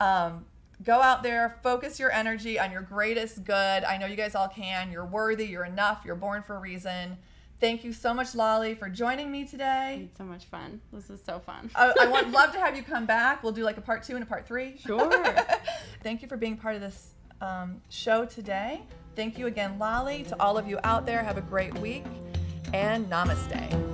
um, 0.00 0.44
go 0.82 1.00
out 1.00 1.22
there, 1.22 1.58
focus 1.62 2.00
your 2.00 2.10
energy 2.10 2.58
on 2.58 2.72
your 2.72 2.82
greatest 2.82 3.44
good. 3.44 3.84
I 3.84 3.98
know 3.98 4.06
you 4.06 4.16
guys 4.16 4.34
all 4.34 4.48
can. 4.48 4.90
You're 4.90 5.04
worthy, 5.04 5.46
you're 5.46 5.64
enough, 5.64 6.02
you're 6.04 6.16
born 6.16 6.42
for 6.42 6.56
a 6.56 6.58
reason. 6.58 7.18
Thank 7.60 7.84
you 7.84 7.92
so 7.92 8.14
much, 8.14 8.34
Lolly, 8.34 8.74
for 8.74 8.88
joining 8.88 9.30
me 9.30 9.44
today. 9.44 10.06
It's 10.06 10.16
so 10.16 10.24
much 10.24 10.46
fun. 10.46 10.80
This 10.94 11.10
is 11.10 11.20
so 11.22 11.40
fun. 11.40 11.70
I, 11.74 11.92
I 12.00 12.06
would 12.06 12.30
love 12.32 12.52
to 12.54 12.58
have 12.58 12.74
you 12.74 12.82
come 12.82 13.04
back. 13.04 13.42
We'll 13.42 13.52
do 13.52 13.64
like 13.64 13.76
a 13.76 13.82
part 13.82 14.02
two 14.02 14.14
and 14.14 14.22
a 14.22 14.26
part 14.26 14.46
three. 14.46 14.78
Sure. 14.78 15.10
Thank 16.02 16.22
you 16.22 16.28
for 16.28 16.38
being 16.38 16.56
part 16.56 16.74
of 16.74 16.80
this 16.80 17.12
um, 17.42 17.82
show 17.90 18.24
today. 18.24 18.80
Thank 19.14 19.38
you 19.38 19.46
again, 19.46 19.78
Lolly. 19.78 20.22
To 20.24 20.36
all 20.40 20.56
of 20.56 20.66
you 20.66 20.78
out 20.84 21.04
there, 21.04 21.22
have 21.22 21.36
a 21.36 21.42
great 21.42 21.76
week 21.78 22.04
and 22.72 23.06
namaste. 23.10 23.89